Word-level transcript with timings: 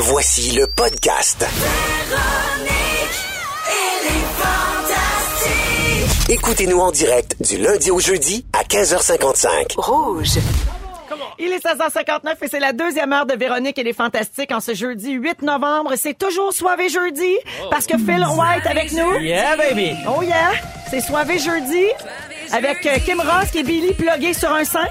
Voici 0.00 0.52
le 0.52 0.68
podcast. 0.68 1.44
Écoutez-nous 6.28 6.78
en 6.78 6.92
direct 6.92 7.34
du 7.40 7.58
lundi 7.58 7.90
au 7.90 7.98
jeudi 7.98 8.46
à 8.52 8.62
15h55. 8.62 9.74
Rouge. 9.76 10.38
Il 11.40 11.52
est 11.52 11.64
16h59 11.64 12.34
et 12.42 12.48
c'est 12.48 12.60
la 12.60 12.72
deuxième 12.72 13.12
heure 13.12 13.26
de 13.26 13.34
Véronique 13.34 13.78
et 13.78 13.82
les 13.82 13.92
Fantastiques 13.92 14.52
en 14.52 14.60
ce 14.60 14.72
jeudi 14.74 15.12
8 15.12 15.42
novembre. 15.42 15.94
C'est 15.96 16.16
toujours 16.16 16.52
Soivé 16.52 16.88
jeudi 16.88 17.36
parce 17.70 17.86
que 17.86 17.96
Phil 17.96 18.24
White 18.36 18.66
avec 18.66 18.92
nous. 18.92 19.14
Yeah, 19.20 19.56
baby! 19.56 19.94
Oh 20.08 20.22
yeah! 20.22 20.52
C'est 20.90 21.00
Soivé 21.00 21.38
jeudi 21.38 21.84
avec 22.52 22.86
euh, 22.86 22.96
Kim 23.04 23.20
Ross 23.20 23.50
qui 23.52 23.58
est 23.58 23.62
Billy 23.62 23.92
plugué 23.94 24.32
sur 24.32 24.52
un 24.52 24.64
sein. 24.64 24.84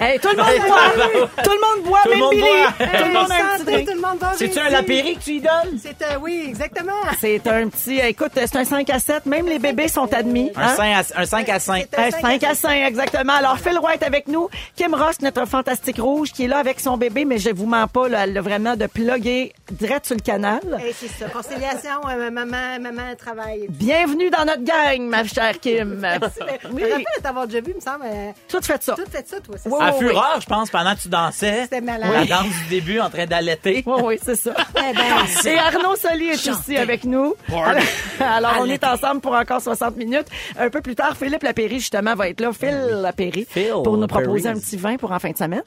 Hey, 0.00 0.18
tout 0.18 0.28
le 0.28 0.36
monde 0.36 0.66
boit! 0.66 1.42
tout 1.42 1.50
le 1.50 1.60
monde 1.60 1.84
boit, 1.86 2.00
Tout 2.04 2.08
le 2.08 2.14
même 2.14 2.20
monde 2.20 2.30
Billy! 2.30 2.42
boit. 2.42 2.86
Tout 2.86 3.04
le 3.04 3.12
monde 3.12 3.30
a 3.30 3.34
un 3.34 3.56
petit 3.58 3.64
drink. 3.64 3.88
Tout 3.88 3.94
le 3.94 4.00
monde 4.00 4.18
va 4.20 4.32
C'est-tu 4.36 4.58
un 4.58 4.70
lapéry 4.70 5.16
que 5.16 5.22
tu 5.22 5.30
y 5.32 5.40
donnes? 5.40 5.78
C'est 5.80 6.02
euh, 6.02 6.16
oui, 6.20 6.44
exactement. 6.48 6.92
C'est 7.20 7.46
un 7.46 7.68
petit... 7.68 7.98
Écoute, 8.00 8.32
c'est 8.34 8.56
un 8.56 8.64
5 8.64 8.90
à 8.90 8.98
7. 8.98 9.26
Même 9.26 9.46
les 9.46 9.58
bébés 9.58 9.88
sont 9.88 10.12
admis. 10.12 10.50
Un, 10.56 10.62
hein? 10.62 10.74
5 10.76 11.16
à, 11.16 11.20
un 11.20 11.26
5 11.26 11.48
à 11.48 11.58
5. 11.58 11.86
C'est 11.92 11.98
Un 11.98 12.10
5 12.10 12.44
à 12.44 12.54
5, 12.54 12.70
exactement. 12.86 13.32
Alors, 13.34 13.58
Phil 13.58 13.78
White 13.78 14.02
avec 14.02 14.28
nous. 14.28 14.48
Kim 14.76 14.94
Ross, 14.94 15.20
notre 15.20 15.46
fantastique 15.46 15.98
rouge, 15.98 16.32
qui 16.32 16.44
est 16.44 16.48
là 16.48 16.58
avec 16.58 16.80
son 16.80 16.96
bébé, 16.96 17.24
mais 17.24 17.38
je 17.38 17.50
vous 17.50 17.66
mens 17.66 17.86
pas, 17.88 18.08
là, 18.08 18.24
elle 18.24 18.36
a 18.36 18.40
vraiment 18.40 18.76
de 18.76 18.86
plugger 18.86 19.52
direct 19.70 20.06
sur 20.06 20.16
le 20.16 20.20
canal. 20.22 20.60
Et 20.86 20.92
c'est 20.92 21.08
ça. 21.08 21.26
Conciliation, 21.30 22.00
euh, 22.08 22.30
maman, 22.30 22.78
maman, 22.80 23.14
travail. 23.18 23.66
Bienvenue 23.68 24.30
dans 24.30 24.44
notre 24.44 24.64
gang, 24.64 25.02
ma 25.08 25.24
chère 25.24 25.58
Kim. 25.60 26.04
Oui. 26.72 26.82
Je 26.82 26.86
me 26.86 26.90
rappelle 26.90 27.04
de 27.18 27.22
t'avoir 27.22 27.46
déjà 27.46 27.60
vu, 27.60 27.70
il 27.72 27.76
me 27.76 27.80
semble. 27.80 28.04
euh, 28.04 28.30
Tout 28.48 28.60
fait 28.62 28.82
ça. 28.82 28.94
tout 28.94 29.04
fait 29.10 29.26
ça, 29.28 29.40
toi. 29.40 29.56
C'est 29.58 29.68
Oui, 29.70 29.76
ça. 29.78 29.84
À 29.86 29.92
oui, 29.92 29.98
fureur, 29.98 30.38
je 30.40 30.46
pense, 30.46 30.70
pendant 30.70 30.94
que 30.94 31.00
tu 31.00 31.08
dansais. 31.08 31.62
C'était 31.64 31.80
malade. 31.80 32.10
La 32.12 32.24
danse 32.24 32.46
du 32.64 32.68
début 32.70 33.00
en 33.00 33.10
train 33.10 33.26
d'allaiter. 33.26 33.82
Oui, 33.86 34.00
oui, 34.04 34.18
c'est 34.22 34.36
ça. 34.36 34.54
Eh 34.76 34.92
ben, 34.92 35.50
Et 35.50 35.58
Arnaud 35.58 35.96
Soli 35.96 36.28
est 36.28 36.46
ici 36.46 36.76
avec 36.76 37.04
nous. 37.04 37.34
Alors, 37.50 37.82
alors, 38.20 38.52
on 38.60 38.66
est 38.66 38.84
ensemble 38.84 39.20
pour 39.20 39.32
encore 39.32 39.60
60 39.62 39.96
minutes. 39.96 40.26
Un 40.58 40.68
peu 40.68 40.80
plus 40.82 40.94
tard, 40.94 41.16
Philippe 41.16 41.42
Lapéry, 41.42 41.78
justement, 41.78 42.14
va 42.14 42.28
être 42.28 42.40
là. 42.40 42.52
Phil 42.52 42.76
Lapéry. 43.02 43.46
Phil 43.48 43.72
Pour 43.82 43.96
nous 43.96 44.06
proposer 44.06 44.44
Lapéry. 44.44 44.58
un 44.58 44.60
petit 44.60 44.76
vin 44.76 44.96
pour 44.96 45.12
en 45.12 45.18
fin 45.18 45.30
de 45.30 45.36
semaine. 45.38 45.62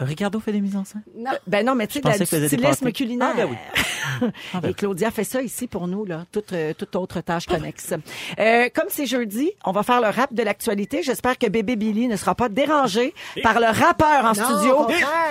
Ricardo 0.00 0.40
fait 0.40 0.50
des 0.50 0.60
mises 0.60 0.74
en 0.76 0.84
scène? 0.84 1.02
non. 1.16 1.30
Ben 1.46 1.64
non, 1.64 1.76
mais 1.76 1.86
tu 1.86 2.00
sais, 2.02 2.18
des 2.18 2.48
stylisme 2.48 2.90
culinaire. 2.90 3.30
Ah, 3.32 3.36
ben 3.36 3.48
oui. 3.50 3.56
Ah, 4.52 4.60
ben 4.60 4.70
Et 4.70 4.74
Claudia 4.74 5.10
fait 5.10 5.24
ça 5.24 5.40
ici 5.40 5.66
pour 5.66 5.86
nous, 5.88 6.04
là, 6.04 6.24
toute, 6.30 6.52
euh, 6.52 6.74
toute 6.74 6.94
autre 6.96 7.20
tâche 7.20 7.46
connexe. 7.46 7.94
Euh, 8.38 8.68
comme 8.74 8.86
c'est 8.88 9.06
jeudi, 9.06 9.50
on 9.64 9.72
va 9.72 9.82
faire 9.82 10.00
le 10.00 10.08
rap 10.08 10.32
de 10.34 10.42
l'actualité. 10.42 11.02
J'espère 11.02 11.38
que 11.38 11.46
bébé 11.48 11.74
Billy 11.76 12.06
ne 12.06 12.16
sera 12.16 12.34
pas 12.34 12.48
dérangé 12.48 13.14
par 13.42 13.60
le 13.60 13.66
rappeur 13.66 14.24
en 14.24 14.34
studio. 14.34 14.86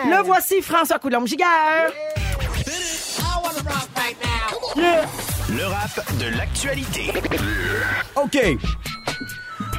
Le 0.05 0.23
voici, 0.23 0.61
François 0.61 0.99
Coulombe-Giguère. 0.99 1.91
Le 5.55 5.65
rap 5.67 6.17
de 6.19 6.35
l'actualité. 6.35 7.11
OK. 8.15 8.37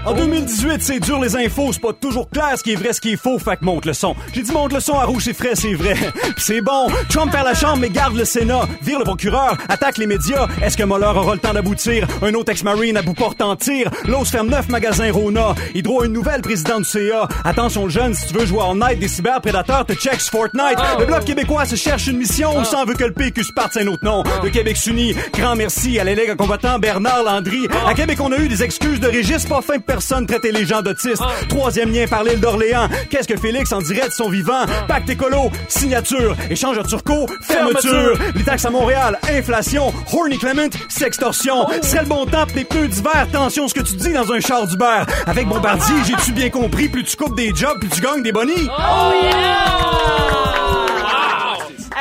En 0.06 0.12
2018, 0.12 0.82
c'est 0.82 1.00
dur 1.00 1.18
les 1.18 1.34
infos, 1.34 1.72
c'est 1.72 1.80
pas 1.80 1.94
toujours 1.94 2.28
clair 2.28 2.58
ce 2.58 2.62
qui 2.62 2.72
est 2.72 2.76
vrai, 2.76 2.92
ce 2.92 3.00
qui 3.00 3.12
est 3.12 3.16
faux, 3.16 3.38
fait 3.38 3.56
que 3.56 3.64
monte 3.64 3.86
le 3.86 3.94
son. 3.94 4.14
J'ai 4.34 4.42
dit 4.42 4.52
monte 4.52 4.74
le 4.74 4.80
son 4.80 4.98
à 4.98 5.04
rouge, 5.06 5.22
c'est 5.24 5.32
frais, 5.32 5.54
c'est 5.54 5.72
vrai. 5.72 5.94
C'est 6.36 6.60
bon. 6.60 6.88
Trump 7.08 7.32
perd 7.32 7.46
la 7.46 7.54
chambre, 7.54 7.78
mais 7.78 7.88
garde 7.88 8.16
le 8.16 8.24
Sénat. 8.24 8.66
Vire 8.82 8.98
le 8.98 9.04
procureur, 9.04 9.56
attaque 9.68 9.96
les 9.96 10.06
médias. 10.06 10.46
Est-ce 10.62 10.76
que 10.76 10.82
Mueller 10.82 11.06
aura 11.06 11.34
le 11.34 11.40
temps 11.40 11.54
d'aboutir? 11.54 12.06
Un 12.20 12.34
autre 12.34 12.50
ex-marine 12.52 12.96
à 12.98 13.02
bout 13.02 13.14
portant 13.14 13.52
en 13.52 13.56
tir. 13.56 13.90
L'ose 14.04 14.28
ferme 14.28 14.48
neuf 14.48 14.68
magasins 14.68 15.10
Rona. 15.10 15.54
Hydro 15.74 16.02
a 16.02 16.06
une 16.06 16.12
nouvelle 16.12 16.42
présidente 16.42 16.82
du 16.82 16.90
CA. 16.90 17.28
Attention 17.44 17.84
le 17.84 17.90
jeune, 17.90 18.12
si 18.14 18.26
tu 18.26 18.34
veux 18.34 18.44
jouer 18.44 18.60
en 18.60 18.74
night 18.74 18.98
des 18.98 19.08
cyberprédateurs, 19.08 19.86
te 19.86 19.94
checks 19.94 20.20
Fortnite. 20.20 20.78
Le 20.98 21.06
bloc 21.06 21.24
québécois 21.24 21.64
se 21.64 21.76
cherche 21.76 22.08
une 22.08 22.18
mission, 22.18 22.58
ou 22.58 22.64
s'en 22.64 22.84
veut 22.84 22.94
que 22.94 23.04
le 23.04 23.12
PQ 23.12 23.44
se 23.44 23.52
parte, 23.52 23.72
c'est 23.72 23.82
un 23.82 23.86
autre 23.86 24.04
nom. 24.04 24.22
Le 24.42 24.50
Québec 24.50 24.76
s'unit. 24.76 25.14
Grand 25.32 25.56
merci 25.56 25.98
à 25.98 26.04
l'élègue 26.04 26.34
combattant 26.34 26.78
Bernard 26.78 27.22
Landry. 27.22 27.68
À 27.86 27.94
Québec, 27.94 28.18
on 28.20 28.32
a 28.32 28.36
eu 28.36 28.48
des 28.48 28.62
excuses 28.62 29.00
de 29.00 29.08
Régis, 29.08 29.46
pas 29.46 29.62
fin 29.62 29.78
personne 29.94 30.26
traiter 30.26 30.50
les 30.50 30.66
gens 30.66 30.82
d'autistes. 30.82 31.22
Troisième 31.48 31.92
lien 31.92 32.06
par 32.08 32.24
l'île 32.24 32.40
d'Orléans. 32.40 32.88
Qu'est-ce 33.10 33.28
que 33.28 33.36
Félix 33.36 33.72
en 33.72 33.78
dirait 33.78 34.08
de 34.08 34.12
son 34.12 34.28
vivant? 34.28 34.64
Pacte 34.88 35.08
écolo, 35.08 35.52
signature, 35.68 36.34
échange 36.50 36.78
de 36.78 36.82
turco, 36.82 37.28
fermeture. 37.42 38.18
Les 38.34 38.42
taxes 38.42 38.64
à 38.64 38.70
Montréal, 38.70 39.16
inflation, 39.30 39.94
horny 40.12 40.36
Clement, 40.36 40.68
sextorsion. 40.88 41.68
Serait 41.82 42.02
le 42.02 42.08
bon 42.08 42.26
temps 42.26 42.44
pour 42.44 42.56
des 42.56 42.64
pneus 42.64 42.88
d'hiver, 42.88 43.28
tension, 43.30 43.68
ce 43.68 43.74
que 43.74 43.82
tu 43.82 43.94
dis 43.94 44.12
dans 44.12 44.32
un 44.32 44.40
char 44.40 44.66
d'Uber. 44.66 45.04
Avec 45.26 45.46
Bombardier, 45.46 45.94
j'ai-tu 46.04 46.32
bien 46.32 46.50
compris, 46.50 46.88
plus 46.88 47.04
tu 47.04 47.16
coupes 47.16 47.36
des 47.36 47.54
jobs, 47.54 47.78
plus 47.78 47.90
tu 47.90 48.00
gagnes 48.00 48.24
des 48.24 48.32
bonnies. 48.32 48.68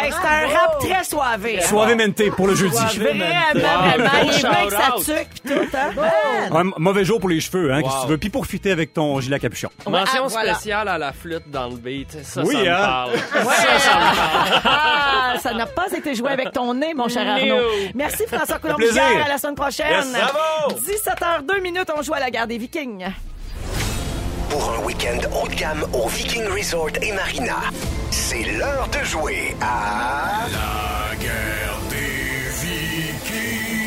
Hey, 0.03 0.11
c'est 0.11 0.27
un 0.27 0.47
rap 0.59 0.79
très 0.79 1.03
soivé. 1.03 1.59
hein. 1.59 1.67
Suavemente 1.67 2.29
pour 2.35 2.47
le 2.47 2.55
jeudi. 2.55 2.75
Vraiment, 2.97 3.25
vraiment. 3.53 4.69
Ça 4.69 4.91
tuque 5.13 5.29
pis 5.29 5.41
tout, 5.41 5.77
hein? 5.77 6.63
Mauvais 6.77 7.05
jour 7.05 7.19
pour 7.19 7.29
les 7.29 7.39
cheveux, 7.39 7.71
hein, 7.73 7.81
qu'est-ce 7.81 7.95
que 7.97 8.01
tu 8.03 8.07
veux? 8.09 8.17
Puis 8.17 8.29
pour 8.29 8.45
fitter 8.45 8.71
avec 8.71 8.93
ton 8.93 9.19
gilet 9.19 9.35
à 9.35 9.39
capuchon. 9.39 9.69
Mention 9.87 10.25
Ah, 10.35 10.53
spéciale 10.55 10.87
à 10.87 10.97
la 10.97 11.13
flûte 11.13 11.49
dans 11.49 11.67
le 11.69 11.75
beat. 11.75 12.17
Ça, 12.23 12.41
Oui, 12.43 12.55
ça 12.55 12.61
me 12.61 12.67
hein? 12.69 12.77
parle. 12.77 13.11
Ça, 13.13 13.79
ça 13.79 13.95
me 13.95 14.15
parle. 14.15 14.61
Ah, 14.65 15.33
ça 15.41 15.53
n'a 15.53 15.65
pas 15.65 15.87
été 15.95 16.15
joué 16.15 16.29
avec 16.29 16.51
ton 16.51 16.73
nez, 16.73 16.93
mon 16.93 17.07
cher 17.07 17.27
Arnaud. 17.27 17.67
Merci 17.95 18.23
François 18.27 18.59
coulombe 18.59 18.77
plaisir. 18.77 19.03
À 19.25 19.29
la 19.29 19.37
semaine 19.37 19.55
prochaine. 19.55 19.87
Yes, 19.89 20.11
bravo. 20.11 20.75
17h02 20.79 21.61
minutes, 21.61 21.91
on 21.97 22.01
joue 22.01 22.13
à 22.13 22.19
la 22.19 22.29
guerre 22.31 22.47
des 22.47 22.57
Vikings. 22.57 23.05
Pour 24.53 24.69
un 24.69 24.85
week-end 24.85 25.17
haut 25.35 25.47
de 25.47 25.55
gamme 25.55 25.83
au 25.93 26.07
Viking 26.09 26.45
Resort 26.45 26.91
et 27.01 27.11
Marina, 27.11 27.57
c'est 28.11 28.43
l'heure 28.43 28.87
de 28.89 29.03
jouer 29.03 29.55
à... 29.59 30.45
La 30.51 31.15
guerre 31.15 31.79
des 31.89 32.51
Vikings. 32.61 33.81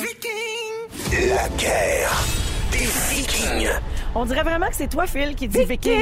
Viking. 0.00 1.28
La 1.28 1.48
guerre 1.50 2.24
des 2.72 2.88
Vikings. 3.14 3.70
On 4.14 4.26
dirait 4.26 4.42
vraiment 4.42 4.66
que 4.66 4.74
c'est 4.74 4.88
toi, 4.88 5.06
Phil, 5.06 5.34
qui 5.34 5.48
dit 5.48 5.64
Viking. 5.64 5.94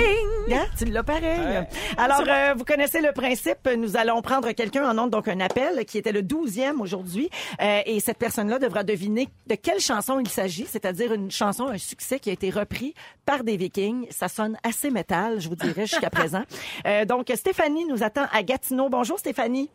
Hein? 0.53 0.67
Tu 0.77 0.85
l'as 0.87 1.05
pareil. 1.05 1.65
Alors, 1.97 2.25
euh, 2.27 2.55
vous 2.57 2.65
connaissez 2.65 3.01
le 3.01 3.13
principe. 3.13 3.69
Nous 3.79 3.97
allons 3.97 4.21
prendre 4.21 4.51
quelqu'un 4.51 4.91
en 4.91 4.99
ondes, 4.99 5.11
donc 5.11 5.29
un 5.29 5.39
appel, 5.39 5.85
qui 5.85 5.97
était 5.97 6.11
le 6.11 6.23
12e 6.23 6.81
aujourd'hui. 6.81 7.31
Euh, 7.63 7.83
et 7.87 8.01
cette 8.01 8.19
personne-là 8.19 8.59
devra 8.59 8.83
deviner 8.83 9.29
de 9.47 9.55
quelle 9.55 9.79
chanson 9.79 10.19
il 10.19 10.29
s'agit, 10.29 10.67
c'est-à-dire 10.67 11.13
une 11.13 11.31
chanson, 11.31 11.69
un 11.69 11.79
succès 11.79 12.19
qui 12.19 12.31
a 12.31 12.33
été 12.33 12.51
repris 12.51 12.95
par 13.27 13.45
des 13.45 13.57
Vikings. 13.57 14.09
Ça 14.11 14.27
sonne 14.27 14.57
assez 14.65 14.91
métal, 14.91 15.41
je 15.41 15.49
vous 15.49 15.57
dirais, 15.57 15.87
jusqu'à 15.87 16.11
présent. 16.11 16.43
Euh, 16.87 17.05
donc, 17.05 17.31
Stéphanie 17.35 17.85
nous 17.85 18.03
attend 18.03 18.27
à 18.33 18.43
Gatineau. 18.43 18.89
Bonjour, 18.89 19.19
Stéphanie. 19.19 19.71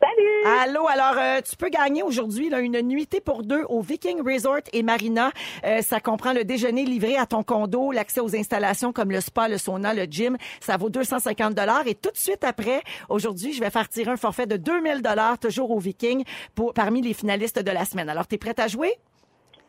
Salut! 0.00 0.62
Allô, 0.62 0.86
alors 0.88 1.16
euh, 1.18 1.40
tu 1.40 1.56
peux 1.56 1.68
gagner 1.68 2.02
aujourd'hui 2.02 2.48
là, 2.48 2.60
une 2.60 2.80
nuitée 2.80 3.20
pour 3.20 3.42
deux 3.42 3.64
au 3.68 3.80
Viking 3.80 4.20
Resort 4.22 4.62
et 4.72 4.82
Marina. 4.82 5.30
Euh, 5.64 5.82
ça 5.82 6.00
comprend 6.00 6.32
le 6.32 6.44
déjeuner 6.44 6.84
livré 6.84 7.16
à 7.16 7.26
ton 7.26 7.42
condo, 7.42 7.92
l'accès 7.92 8.20
aux 8.20 8.34
installations 8.36 8.92
comme 8.92 9.10
le 9.10 9.20
spa, 9.20 9.48
le 9.48 9.58
sauna, 9.58 9.94
le 9.94 10.04
gym. 10.04 10.36
Ça 10.60 10.76
vaut 10.76 10.90
250 10.90 11.54
dollars 11.54 11.86
et 11.86 11.94
tout 11.94 12.10
de 12.10 12.16
suite 12.16 12.44
après, 12.44 12.82
aujourd'hui, 13.08 13.52
je 13.52 13.60
vais 13.60 13.70
faire 13.70 13.88
tirer 13.88 14.10
un 14.10 14.16
forfait 14.16 14.46
de 14.46 14.56
2000 14.56 15.02
dollars 15.02 15.38
toujours 15.38 15.70
au 15.70 15.78
Viking 15.78 16.24
pour 16.54 16.74
parmi 16.74 17.00
les 17.00 17.14
finalistes 17.14 17.58
de 17.58 17.70
la 17.70 17.84
semaine. 17.84 18.08
Alors, 18.08 18.26
tu 18.26 18.34
es 18.34 18.38
prête 18.38 18.58
à 18.58 18.68
jouer? 18.68 18.92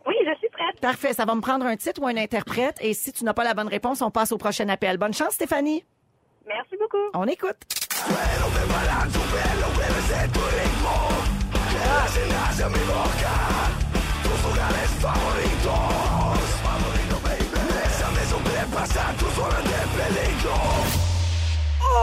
Oui, 0.06 0.16
je 0.26 0.38
suis 0.38 0.50
prête. 0.50 0.80
Parfait, 0.82 1.14
ça 1.14 1.26
va 1.26 1.36
me 1.36 1.42
prendre 1.42 1.66
un 1.66 1.78
titre 1.78 2.02
ou 2.02 2.08
un 2.08 2.18
interprète 2.18 2.78
et 2.82 2.94
si 2.94 3.12
tu 3.12 3.24
n'as 3.24 3.34
pas 3.34 3.44
la 3.44 3.54
bonne 3.54 3.68
réponse, 3.68 4.02
on 4.02 4.12
passe 4.12 4.32
au 4.32 4.38
prochain 4.38 4.70
appel. 4.70 4.98
Bonne 4.98 5.14
chance 5.14 5.34
Stéphanie. 5.34 5.84
Merci 6.48 6.78
beaucoup. 6.78 6.98
On 7.14 7.26
écoute. 7.26 7.85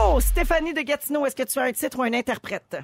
Bravo! 0.03 0.19
Stéphanie 0.19 0.73
de 0.73 0.81
Gatineau, 0.81 1.25
est-ce 1.25 1.35
que 1.35 1.43
tu 1.43 1.59
as 1.59 1.63
un 1.63 1.71
titre 1.71 1.99
ou 1.99 2.03
un 2.03 2.13
interprète? 2.13 2.77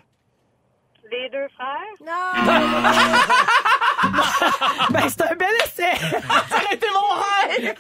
Les 1.12 1.30
deux 1.30 1.48
frères? 1.56 1.96
Ben, 4.92 5.08
c'est 5.10 5.22
un 5.22 5.36
bel 5.36 5.48
essai! 5.64 5.96
Ça 6.00 6.56
aurait 6.56 6.74
été 6.76 6.88
mon 6.94 7.68
rêve! 7.68 7.76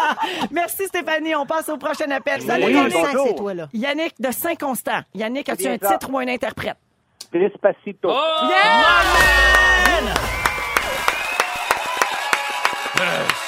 Merci 0.50 0.86
Stéphanie, 0.86 1.34
on 1.34 1.44
passe 1.46 1.68
au 1.68 1.76
prochain 1.76 2.10
appel. 2.10 2.40
Salut 2.42 2.64
Oui, 2.66 2.90
c'est 2.90 3.34
toi, 3.34 3.54
là. 3.54 3.68
Yannick 3.72 4.14
de 4.20 4.30
Saint-Constant. 4.30 5.00
Yannick, 5.14 5.48
as-tu 5.48 5.66
un 5.66 5.78
titre 5.78 6.08
ou 6.10 6.18
un 6.18 6.28
interprète? 6.28 6.76
Despacito. 7.32 8.08
Oh! 8.10 8.48
Yeah! 12.96 13.43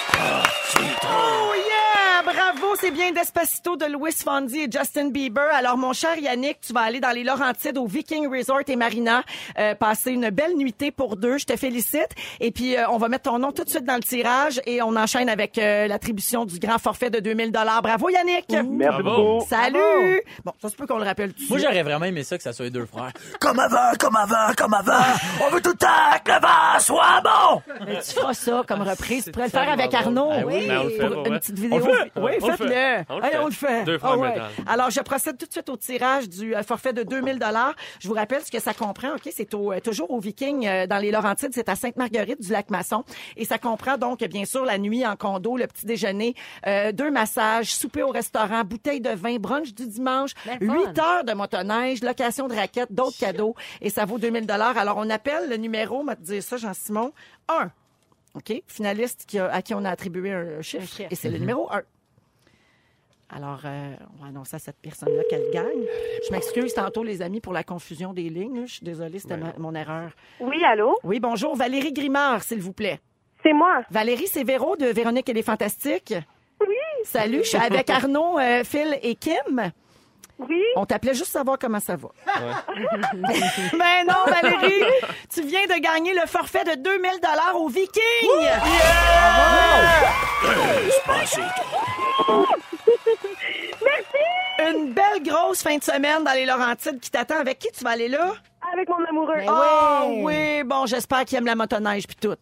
C'est 2.81 2.91
bien 2.91 3.13
Despacito 3.13 3.77
de 3.77 3.87
Louis 3.87 4.13
Fondy 4.13 4.61
et 4.61 4.69
Justin 4.71 5.09
Bieber. 5.09 5.45
Alors, 5.53 5.77
mon 5.77 5.93
cher 5.93 6.17
Yannick, 6.19 6.61
tu 6.61 6.73
vas 6.73 6.81
aller 6.81 7.01
dans 7.01 7.11
les 7.11 7.25
Laurentides 7.25 7.79
au 7.79 7.87
Viking 7.87 8.29
Resort 8.29 8.63
et 8.69 8.77
Marina, 8.77 9.23
euh, 9.59 9.75
passer 9.75 10.13
une 10.13 10.31
belle 10.31 10.57
nuitée 10.57 10.91
pour 10.91 11.17
deux. 11.17 11.39
Je 11.39 11.47
te 11.47 11.57
félicite. 11.57 12.09
Et 12.41 12.51
puis, 12.51 12.77
euh, 12.77 12.89
on 12.91 12.99
va 12.99 13.09
mettre 13.09 13.31
ton 13.31 13.39
nom 13.39 13.53
tout 13.53 13.65
de 13.65 13.71
suite 13.71 13.85
dans 13.85 13.95
le 13.97 14.03
tirage 14.03 14.61
et 14.67 14.83
on 14.83 14.95
enchaîne 14.97 15.29
avec 15.29 15.59
euh, 15.59 15.87
l'attribution 15.87 16.45
du 16.45 16.59
grand 16.59 16.79
forfait 16.79 17.11
de 17.11 17.21
2000 17.21 17.53
Bravo, 17.53 18.09
Yannick! 18.11 18.47
Merci 18.69 19.03
beaucoup. 19.03 19.47
Salut! 19.49 20.23
Bon, 20.45 20.53
ça 20.61 20.69
se 20.69 20.77
peut 20.77 20.87
qu'on 20.87 20.99
le 20.99 21.05
rappelle 21.05 21.33
tout 21.33 21.45
de 21.45 21.49
Moi, 21.49 21.59
j'aurais 21.59 21.83
vraiment 21.83 22.05
aimé 22.05 22.23
ça 22.25 22.37
que 22.37 22.43
ça 22.43 22.53
soit 22.53 22.67
les 22.67 22.71
deux 22.71 22.87
frères. 22.87 23.13
Comme 23.41 23.59
avant, 23.59 23.93
comme 23.99 24.17
avant, 24.17 24.53
comme 24.57 24.75
avant. 24.75 24.93
On 25.47 25.51
veut 25.51 25.61
tout 25.61 25.71
le 25.71 25.77
temps 25.77 25.87
que 26.25 26.31
le 26.33 26.41
vent 26.41 26.79
soit 26.81 27.23
bon. 27.23 27.63
Mais 27.87 28.01
tu 28.01 28.13
feras 28.13 28.35
ça 28.35 28.63
comme 28.67 28.83
reprise. 28.83 29.25
Tu 29.25 29.31
pourrais 29.31 29.47
le 29.47 29.51
faire 29.51 29.71
avec. 29.71 29.95
Arnaud. 29.95 30.31
Ah 30.33 30.39
oui, 30.45 30.69
on 30.71 30.85
le 30.85 30.91
fait, 30.91 31.07
Pour 31.09 31.23
ouais. 31.23 31.29
une 31.29 31.39
petite 31.39 31.59
vidéo. 31.59 31.81
On 31.83 31.87
le 31.87 31.95
fait. 31.95 32.11
Oui, 32.17 32.33
On 32.43 32.47
le 32.49 32.57
faites-le. 32.69 33.05
On 33.15 33.19
le 33.19 33.25
Allez, 33.25 33.33
fait. 33.33 33.39
on 33.43 33.47
le 33.47 33.53
fait. 33.53 33.85
Deux 33.85 33.99
Ah 34.03 34.17
ouais. 34.17 34.29
métal. 34.31 34.51
Alors, 34.67 34.91
je 34.91 35.01
procède 35.01 35.39
tout 35.39 35.47
de 35.47 35.53
suite 35.53 35.69
au 35.69 35.77
tirage 35.77 36.29
du 36.29 36.55
euh, 36.55 36.63
forfait 36.63 36.93
de 36.93 37.03
2000 37.03 37.39
Je 38.01 38.09
vous 38.09 38.15
rappelle 38.15 38.43
ce 38.45 38.51
que 38.51 38.61
ça 38.61 38.75
comprend. 38.75 39.15
OK, 39.15 39.29
c'est 39.33 39.53
au, 39.55 39.73
euh, 39.73 39.81
toujours 39.81 40.11
au 40.11 40.21
Viking 40.21 40.67
euh, 40.67 40.87
dans 40.87 40.99
les 40.99 41.11
Laurentides. 41.11 41.51
C'est 41.53 41.69
à 41.69 41.77
Sainte-Marguerite 41.77 42.41
du 42.43 42.51
Lac-Masson. 42.53 43.05
Et 43.37 43.45
ça 43.45 43.59
comprend 43.59 43.97
donc, 43.99 44.23
bien 44.25 44.45
sûr, 44.45 44.65
la 44.65 44.79
nuit 44.79 45.07
en 45.07 45.17
condo, 45.17 45.57
le 45.57 45.67
petit 45.67 45.87
déjeuner, 45.87 46.35
euh, 46.67 46.93
deux 46.93 47.11
massages, 47.11 47.75
souper 47.75 48.03
au 48.03 48.11
restaurant, 48.11 48.63
bouteille 48.65 49.01
de 49.01 49.11
vin, 49.11 49.37
brunch 49.37 49.75
du 49.75 49.87
dimanche, 49.87 50.33
Ben, 50.47 50.59
huit 50.61 50.99
heures 50.99 51.25
de 51.25 51.33
motoneige, 51.33 52.03
location 52.03 52.49
de 52.49 52.55
raquettes, 52.55 52.93
d'autres 52.93 53.19
cadeaux. 53.19 53.55
Et 53.81 53.91
ça 53.91 54.05
vaut 54.05 54.19
2000 54.19 54.47
Alors, 54.51 54.97
on 54.99 55.09
appelle 55.11 55.49
le 55.49 55.57
numéro, 55.57 55.99
on 56.01 56.05
va 56.05 56.17
te 56.17 56.23
dire 56.23 56.43
ça, 56.43 56.57
Jean-Simon, 56.57 57.13
1. 57.49 57.71
OK? 58.35 58.63
Finaliste 58.67 59.25
qui 59.27 59.39
a- 59.39 59.51
à 59.53 59.63
qui 59.63 59.73
on 59.75 59.85
a 59.85 59.91
attribué 59.91 60.33
un 60.33 60.61
chiffre. 60.63 60.83
Un 60.83 60.87
chiffre. 60.87 61.09
Et 61.11 61.15
c'est 61.15 61.31
le 61.31 61.39
numéro 61.39 61.71
1. 61.73 61.83
Alors, 63.29 63.61
euh, 63.65 63.95
on 64.19 64.23
va 64.23 64.29
annoncer 64.29 64.55
à 64.57 64.59
cette 64.61 64.77
personne-là 64.81 65.23
qu'elle 65.29 65.51
gagne. 65.53 65.85
Je 66.27 66.33
m'excuse 66.33 66.73
tantôt, 66.75 67.03
les 67.03 67.23
amis, 67.23 67.41
pour 67.41 67.53
la 67.53 67.65
confusion 67.65 68.13
des 68.13 68.29
lignes. 68.31 68.67
Je 68.67 68.75
suis 68.75 68.85
désolée, 68.85 69.19
c'était 69.19 69.37
ma- 69.37 69.53
mon 69.59 69.75
erreur. 69.75 70.11
Oui, 70.41 70.63
allô? 70.65 70.97
Oui, 71.03 71.19
bonjour. 71.19 71.57
Valérie 71.57 71.93
Grimard, 71.93 72.43
s'il 72.45 72.61
vous 72.61 72.73
plaît. 72.73 73.01
C'est 73.43 73.53
moi. 73.53 73.81
Valérie, 73.91 74.29
c'est 74.29 74.45
Véro 74.45 74.77
de 74.77 74.87
Véronique 74.87 75.29
et 75.29 75.33
les 75.33 75.43
Fantastiques. 75.43 76.15
Oui. 76.61 76.75
Salut, 77.05 77.39
je 77.43 77.49
suis 77.49 77.59
avec 77.59 77.91
Arnaud, 77.99 78.39
euh, 78.39 78.63
Phil 78.65 78.97
et 79.03 79.17
Kim. 79.17 79.73
Oui. 80.39 80.63
On 80.77 80.85
t'appelait 80.87 81.15
juste 81.15 81.33
savoir 81.33 81.59
comment 81.59 81.81
ça 81.81 81.97
va. 81.97 82.09
Mais 83.17 84.05
non, 84.09 84.15
Valérie, 84.27 84.85
tu 85.35 85.43
viens 85.43 85.65
de 85.67 85.81
gagner 85.81 86.15
le 86.15 86.27
forfait 86.27 86.63
de 86.65 86.75
2000 86.81 87.11
dollars 87.21 87.57
au 87.61 87.69
Viking. 87.69 87.91
Une 94.59 94.93
belle 94.93 95.23
grosse 95.23 95.63
fin 95.63 95.77
de 95.77 95.83
semaine 95.85 96.25
dans 96.25 96.33
les 96.33 96.47
Laurentides 96.47 97.01
qui 97.01 97.11
t'attend. 97.11 97.39
Avec 97.39 97.59
qui 97.59 97.69
tu 97.77 97.85
vas 97.85 97.91
aller 97.91 98.09
là? 98.09 98.35
Avec 98.73 98.89
mon 98.89 99.05
amoureux. 99.05 99.45
Ah 99.49 100.05
oui, 100.09 100.63
bon, 100.65 100.87
j'espère 100.87 101.25
qu'il 101.25 101.39
aime 101.39 101.47
la 101.47 101.55
motoneige 101.55 102.07
puis 102.07 102.17
tout. 102.17 102.37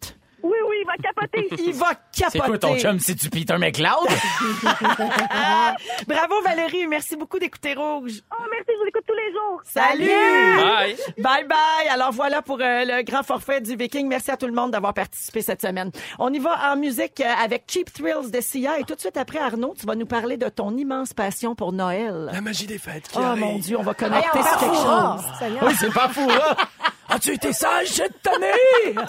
Il 0.87 0.87
va 0.87 0.97
capoter. 0.97 1.47
Il 1.65 1.73
va 1.73 1.87
capoter. 1.95 2.29
C'est 2.31 2.39
quoi 2.39 2.57
ton 2.57 2.77
chum? 2.77 2.99
C'est-tu 2.99 3.29
Peter 3.29 3.57
McLeod? 3.57 4.07
Bravo 6.07 6.41
Valérie, 6.43 6.87
merci 6.87 7.15
beaucoup 7.15 7.39
d'écouter 7.39 7.73
Rouge. 7.73 8.21
Oh, 8.31 8.43
merci, 8.51 8.65
je 8.69 8.81
vous 8.81 8.87
écoute 8.87 9.03
tous 9.07 9.13
les 9.13 9.31
jours. 9.31 9.61
Salut! 9.63 10.57
Bye. 10.57 10.95
Bye 11.17 11.47
bye. 11.47 11.87
Alors 11.91 12.11
voilà 12.11 12.41
pour 12.41 12.59
euh, 12.61 12.85
le 12.85 13.03
grand 13.03 13.23
forfait 13.23 13.61
du 13.61 13.75
Viking. 13.75 14.07
Merci 14.07 14.31
à 14.31 14.37
tout 14.37 14.47
le 14.47 14.53
monde 14.53 14.71
d'avoir 14.71 14.93
participé 14.93 15.41
cette 15.41 15.61
semaine. 15.61 15.91
On 16.19 16.31
y 16.33 16.39
va 16.39 16.71
en 16.71 16.75
musique 16.77 17.21
euh, 17.21 17.43
avec 17.43 17.63
Cheap 17.67 17.91
Thrills 17.93 18.31
de 18.31 18.41
Sia 18.41 18.79
et 18.79 18.83
tout 18.83 18.95
de 18.95 18.99
suite 18.99 19.17
après 19.17 19.39
Arnaud, 19.39 19.73
tu 19.79 19.85
vas 19.85 19.95
nous 19.95 20.05
parler 20.05 20.37
de 20.37 20.49
ton 20.49 20.75
immense 20.77 21.13
passion 21.13 21.55
pour 21.55 21.73
Noël. 21.73 22.29
La 22.31 22.41
magie 22.41 22.67
des 22.67 22.77
fêtes 22.77 23.07
qui 23.07 23.17
Oh 23.19 23.23
arrive. 23.23 23.43
mon 23.43 23.59
Dieu, 23.59 23.77
on 23.79 23.83
va 23.83 23.93
connecter 23.93 24.41
sur 24.41 24.57
quelque 24.59 24.75
chose. 24.75 25.23
oui, 25.61 25.73
c'est 25.79 25.93
pas 25.93 26.09
fou, 26.09 26.27
là. 26.27 26.55
As-tu 27.09 27.33
été 27.33 27.53
sage 27.53 27.87
cette 27.89 28.27
année? 28.27 28.95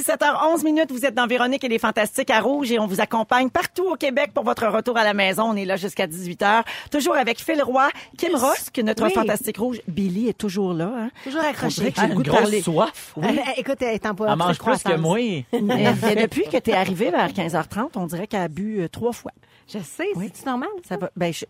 17h11 0.00 0.64
minutes, 0.64 0.90
vous 0.92 1.04
êtes 1.04 1.14
dans 1.14 1.26
Véronique 1.26 1.62
et 1.62 1.68
les 1.68 1.78
Fantastiques 1.78 2.30
à 2.30 2.40
Rouge 2.40 2.72
et 2.72 2.78
on 2.78 2.86
vous 2.86 3.00
accompagne 3.00 3.50
partout 3.50 3.84
au 3.84 3.96
Québec 3.96 4.30
pour 4.34 4.44
votre 4.44 4.66
retour 4.66 4.96
à 4.96 5.04
la 5.04 5.12
maison. 5.12 5.44
On 5.50 5.56
est 5.56 5.64
là 5.66 5.76
jusqu'à 5.76 6.06
18h. 6.06 6.62
Toujours 6.90 7.16
avec 7.16 7.38
Phil 7.38 7.62
Roy, 7.62 7.88
Kim 8.16 8.34
Ross, 8.34 8.70
que 8.72 8.80
notre 8.80 9.04
Oui. 9.04 9.12
Fantastique 9.12 9.58
Rouge. 9.58 9.80
Billy 9.86 10.28
est 10.28 10.38
toujours 10.38 10.72
là. 10.72 10.90
Hein? 10.96 11.10
Toujours 11.24 11.42
accroché. 11.42 11.92
j'ai 11.94 12.02
le 12.02 12.08
Une 12.08 12.14
goût 12.14 12.22
de 12.22 12.28
grosse 12.30 12.40
parler. 12.42 12.62
soif. 12.62 13.14
Euh, 13.18 13.22
écoute, 13.58 13.76
elle 13.82 13.94
est 13.94 14.06
en 14.06 14.14
Elle 14.26 14.36
mange 14.36 14.58
plus 14.58 14.82
que 14.82 14.96
moi. 14.96 15.18
Mais 15.52 16.16
depuis 16.16 16.44
que 16.44 16.56
tu 16.58 16.70
es 16.70 16.74
arrivé 16.74 17.10
vers 17.10 17.28
15h30, 17.28 17.90
on 17.96 18.06
dirait 18.06 18.26
qu'elle 18.26 18.40
a 18.42 18.48
bu 18.48 18.80
euh, 18.80 18.88
trois 18.88 19.12
fois. 19.12 19.32
Je 19.68 19.78
sais, 19.78 20.08
c'est 20.34 20.46
normal. 20.46 20.68
Ça 20.88 20.96
va. 20.96 21.10
Ben, 21.14 21.32
je- 21.32 21.44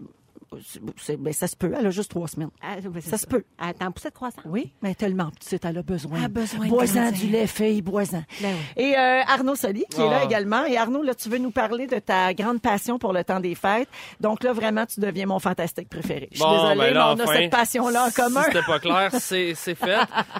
ben, 1.18 1.32
ça 1.32 1.46
se 1.46 1.54
peut. 1.56 1.72
Elle 1.78 1.86
a 1.86 1.90
juste 1.90 2.10
trois 2.10 2.26
semaines. 2.26 2.50
Ah, 2.62 2.76
ben, 2.82 3.00
Ça 3.00 3.18
se 3.18 3.26
peut. 3.26 3.44
Elle 3.62 3.68
est 3.68 3.82
en 3.84 3.92
poussée 3.92 4.08
de 4.10 4.14
croissance. 4.14 4.42
Oui, 4.46 4.72
mais 4.82 4.94
tellement 4.94 5.30
petite, 5.30 5.64
elle 5.64 5.78
a 5.78 5.82
besoin. 5.82 6.18
Elle 6.18 6.24
a 6.24 6.28
besoin 6.28 6.66
grandir. 6.66 7.12
du 7.12 7.26
lait, 7.28 7.46
fille, 7.46 7.82
bois-en. 7.82 8.24
Ben 8.40 8.54
Et 8.76 8.96
euh, 8.98 9.22
Arnaud 9.28 9.54
Soli, 9.54 9.84
qui 9.90 10.00
est 10.00 10.08
là 10.10 10.18
Ah. 10.22 10.24
également. 10.24 10.64
Et 10.64 10.76
Arnaud, 10.76 11.02
là, 11.02 11.14
tu 11.14 11.28
veux 11.28 11.38
nous 11.38 11.50
parler 11.52 11.86
de 11.86 11.98
ta 12.00 12.34
grande 12.34 12.60
passion 12.60 12.98
pour 12.98 13.12
le 13.12 13.22
temps 13.22 13.38
des 13.40 13.54
fêtes. 13.54 13.88
Donc 14.20 14.42
là, 14.42 14.52
vraiment, 14.52 14.86
tu 14.86 14.98
deviens 15.00 15.26
mon 15.26 15.38
fantastique 15.38 15.88
préféré. 15.88 16.28
Je 16.32 16.36
suis 16.38 16.44
Bon, 16.44 16.52
désolée, 16.52 16.76
ben 16.90 16.94
là, 16.94 17.14
mais 17.16 17.22
on 17.22 17.24
enfin, 17.24 17.32
a 17.32 17.36
cette 17.36 17.50
passion-là 17.50 18.04
en 18.06 18.08
si 18.08 18.14
commun. 18.14 18.42
c'était 18.46 18.62
pas 18.66 18.78
clair, 18.80 19.10
c'est 19.20 19.54
c'est 19.54 19.74
fait. 19.76 19.98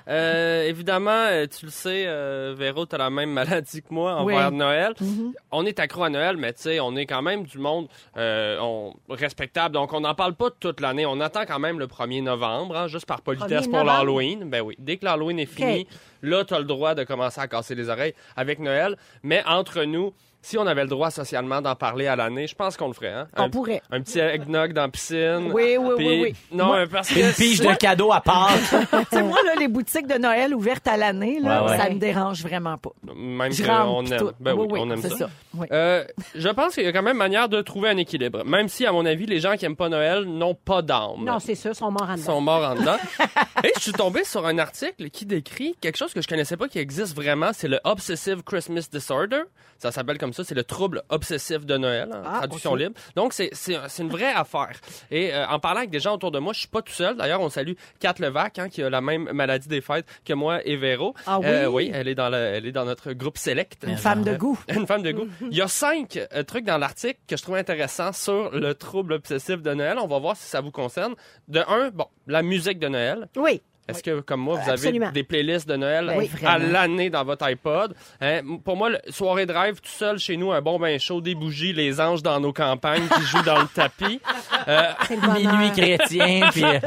Euh, 0.09 0.65
évidemment, 0.65 1.11
euh, 1.11 1.47
tu 1.47 1.67
le 1.67 1.71
sais, 1.71 2.05
euh, 2.07 2.55
Véro, 2.57 2.85
t'as 2.87 2.99
la 2.99 3.11
même 3.11 3.31
maladie 3.31 3.83
que 3.83 3.93
moi 3.95 4.23
Oui. 4.25 4.35
envers 4.35 4.51
Noël. 4.53 4.93
Mm-hmm. 5.01 5.33
On 5.53 5.67
est 5.67 5.79
accro 5.79 6.05
à 6.05 6.11
Noël, 6.11 6.37
mais 6.37 6.53
tu 6.53 6.63
sais, 6.63 6.81
on 6.81 6.97
est 6.97 7.07
quand 7.07 7.23
même 7.23 7.45
du 7.45 7.59
monde 7.59 7.89
euh, 8.17 8.59
on- 8.61 8.95
respectable. 9.09 9.75
Donc, 9.75 9.93
on 9.93 10.00
n'en 10.01 10.15
parle 10.15 10.35
pas 10.35 10.51
toute 10.51 10.81
l'année. 10.81 11.07
On 11.07 11.21
attend 11.21 11.45
quand 11.47 11.59
même 11.59 11.79
le 11.79 11.87
1er 11.87 12.23
novembre, 12.23 12.77
hein, 12.77 12.89
juste 12.89 13.07
par 13.07 13.23
politesse 13.23 13.67
1er 13.67 13.71
pour 13.71 13.85
l'Halloween. 13.85 14.49
Ben 14.49 14.61
oui, 14.63 14.75
dès 14.79 14.97
que 14.97 15.05
l'Halloween 15.05 15.39
est 15.39 15.47
fini, 15.47 15.87
là, 16.23 16.45
t'as 16.45 16.59
le 16.59 16.65
droit 16.65 16.95
de 16.95 17.05
commencer 17.05 17.41
à 17.41 17.49
casser 17.49 17.75
les 17.75 17.89
oreilles 17.89 18.15
avec 18.37 18.59
Noël. 18.59 18.97
Mais 19.23 19.43
entre 19.47 19.85
nous, 19.85 20.13
si 20.43 20.57
on 20.59 20.67
avait 20.67 20.83
le 20.83 20.89
droit 20.89 21.11
socialement 21.11 21.61
d'en 21.61 21.75
parler 21.75 22.07
à 22.07 22.17
l'année, 22.17 22.47
je 22.47 22.55
pense 22.55 22.77
qu'on 22.77 22.89
le 22.89 22.95
ferait. 22.95 23.13
Hein? 23.13 23.29
On 23.37 23.43
Un- 23.45 23.51
pourrait. 23.51 23.83
Un 23.91 24.01
petit 24.01 24.19
eggnog 24.21 24.73
dans 24.73 24.83
la 24.83 24.89
piscine. 24.89 25.51
Oui, 25.53 25.77
oui, 25.79 25.95
oui, 25.99 26.21
oui. 26.23 26.35
Non, 26.53 26.67
Moi- 26.67 26.87
parce 26.91 27.11
Une 27.11 27.17
que 27.31 27.37
pige 27.37 27.59
c'est- 27.59 27.67
de 27.69 27.75
cadeaux 27.75 28.13
à 28.13 28.21
part. 28.21 28.51
tu 29.11 29.17
sais, 29.17 29.23
moi, 29.23 29.39
là, 29.45 29.55
les 29.59 29.69
boutiques 29.69 30.07
de 30.07 30.19
Noël 30.19 30.55
ouvertes 30.55 30.89
à 30.89 30.97
l'année, 30.97 31.41
là, 31.41 31.65
Ouais, 31.65 31.71
ouais. 31.73 31.77
ça 31.79 31.91
me 31.91 31.99
dérange 31.99 32.43
vraiment 32.43 32.79
pas. 32.79 32.91
Même 33.15 33.53
Je 33.53 33.63
qu'on 33.65 34.05
aime. 34.07 34.31
Ben 34.41 34.55
oui, 34.55 34.67
oui, 34.71 34.81
on 34.83 34.91
aime 34.91 35.03
c'est 35.03 35.11
ça. 35.11 35.17
ça. 35.19 35.31
Oui. 35.55 35.67
Euh, 35.73 36.05
je 36.35 36.49
pense 36.49 36.75
qu'il 36.75 36.85
y 36.85 36.87
a 36.87 36.93
quand 36.93 37.03
même 37.03 37.17
manière 37.19 37.49
de 37.49 37.61
trouver 37.61 37.91
un 37.91 37.97
équilibre. 37.97 38.45
Même 38.45 38.69
si, 38.69 38.87
à 38.87 38.93
mon 38.93 39.05
avis, 39.05 39.27
les 39.27 39.41
gens 39.41 39.57
qui 39.57 39.67
aiment 39.67 39.77
pas 39.77 39.89
Noël 39.89 40.25
n'ont 40.25 40.55
pas 40.55 40.81
d'âme. 40.83 41.25
Non, 41.25 41.39
c'est 41.39 41.55
sûr, 41.55 41.73
ils 41.73 41.75
sont 41.77 41.91
morts 41.91 42.09
en 42.09 42.15
Ils 42.15 42.21
dedans. 42.23 42.33
sont 42.33 42.41
morts 42.41 42.65
en 42.71 42.75
dedans. 42.77 42.97
Et 43.65 43.73
je 43.77 43.81
suis 43.81 43.93
tombé 43.93 44.25
sur 44.25 44.47
un 44.47 44.59
article 44.59 45.11
qui 45.11 45.27
décrit 45.27 45.75
quelque 45.81 45.97
chose 45.99 46.15
que 46.15 46.23
je 46.23 46.29
connaissais 46.29 46.57
pas 46.57 46.69
qui 46.69 46.79
existe 46.79 47.15
vraiment. 47.15 47.51
C'est 47.53 47.69
le 47.69 47.79
Obsessive 47.85 48.43
Christmas 48.43 48.89
Disorder. 48.91 49.43
Ça 49.79 49.91
s'appelle 49.93 50.19
comme 50.19 50.30
ça. 50.33 50.45
C'est 50.45 50.55
le 50.55 50.65
trouble 50.65 51.03
obsessif 51.09 51.65
de 51.65 51.77
Noël, 51.77 52.11
en 52.13 52.23
Ah, 52.25 52.39
traduction 52.39 52.75
libre. 52.75 52.95
Donc, 53.17 53.33
c'est, 53.33 53.51
une 53.99 54.09
vraie 54.09 54.33
affaire. 54.33 54.81
Et 55.11 55.33
euh, 55.33 55.47
en 55.47 55.59
parlant 55.59 55.79
avec 55.79 55.91
des 55.91 56.01
gens 56.01 56.15
autour 56.15 56.31
de 56.31 56.39
moi, 56.39 56.53
je 56.53 56.61
suis 56.61 56.69
pas 56.69 56.83
tout 56.83 56.93
seul. 56.93 57.17
D'ailleurs, 57.17 57.41
on 57.41 57.49
salue 57.49 57.73
Kat 57.99 58.15
Levac, 58.19 58.59
hein, 58.59 58.69
qui 58.69 58.83
a 58.83 58.91
la 58.91 59.01
même 59.01 59.31
maladie 59.33 59.69
des 59.69 59.81
fêtes 59.81 60.07
que 60.25 60.33
moi 60.33 60.61
et 60.67 60.77
Véro. 60.77 61.15
Ah 61.27 61.39
oui? 61.39 61.47
Euh, 61.47 61.67
oui, 61.69 61.91
elle 61.93 62.09
est 62.09 62.15
dans, 62.15 62.29
le, 62.29 62.37
elle 62.37 62.67
est 62.67 62.73
dans 62.73 62.85
notre 62.85 63.13
groupe 63.13 63.39
Select. 63.39 63.85
Une 63.87 63.97
femme 63.97 64.25
de 64.25 64.37
goût. 64.37 64.59
Une 64.69 64.87
femme 64.87 65.03
de 65.03 65.13
goût. 65.13 65.29
Il 65.51 65.57
y 65.57 65.63
a 65.63 65.69
cinq 65.69 66.17
euh, 66.35 66.43
trucs 66.43 66.65
dans 66.65 66.79
l'article 66.79 67.19
que 67.27 67.37
je 67.37 67.43
trouve 67.43 67.57
intéressants 67.57 68.13
sur 68.13 68.51
le 68.51 68.75
trouble 68.75 69.15
obsessif 69.15 69.63
de 69.63 69.75
Noël. 69.75 69.99
On 70.01 70.07
va 70.07 70.19
voir 70.19 70.37
si 70.37 70.49
ça 70.49 70.61
vous 70.61 70.71
concerne. 70.71 71.15
De 71.49 71.61
un, 71.69 71.91
bon, 71.91 72.07
la 72.27 72.43
musique 72.43 72.79
de 72.79 72.89
Noël. 72.89 73.29
Oui. 73.37 73.63
Est-ce 73.91 74.03
que, 74.03 74.21
comme 74.21 74.41
moi, 74.41 74.57
vous 74.57 74.71
Absolument. 74.71 75.07
avez 75.07 75.13
des 75.15 75.23
playlists 75.25 75.69
de 75.69 75.77
Noël 75.77 76.07
Ben, 76.07 76.47
à 76.49 76.59
l'année 76.59 77.11
dans 77.11 77.25
votre 77.25 77.45
iPod? 77.45 77.95
Hein, 78.21 78.41
pour 78.65 78.77
moi, 78.77 78.91
le- 78.91 78.99
soirée 79.11 79.47
drive, 79.47 79.81
tout 79.81 79.89
seul 79.91 80.19
chez 80.19 80.37
nous, 80.37 80.53
un 80.53 80.61
bon 80.61 80.79
bain 80.79 80.97
chaud, 80.99 81.21
des 81.21 81.35
bougies, 81.35 81.73
les 81.73 82.01
anges 82.01 82.23
dans 82.23 82.41
nos 82.41 82.53
campagnes 82.53 83.07
qui 83.09 83.23
jouent 83.23 83.43
dans 83.43 83.61
le 83.61 83.67
tapis. 83.75 84.21
Euh, 84.69 84.83
C'est 85.07 85.17
le. 85.17 85.33
Minuit 85.33 85.73
chrétien, 85.73 86.49
puis... 86.53 86.65
euh, 86.65 86.79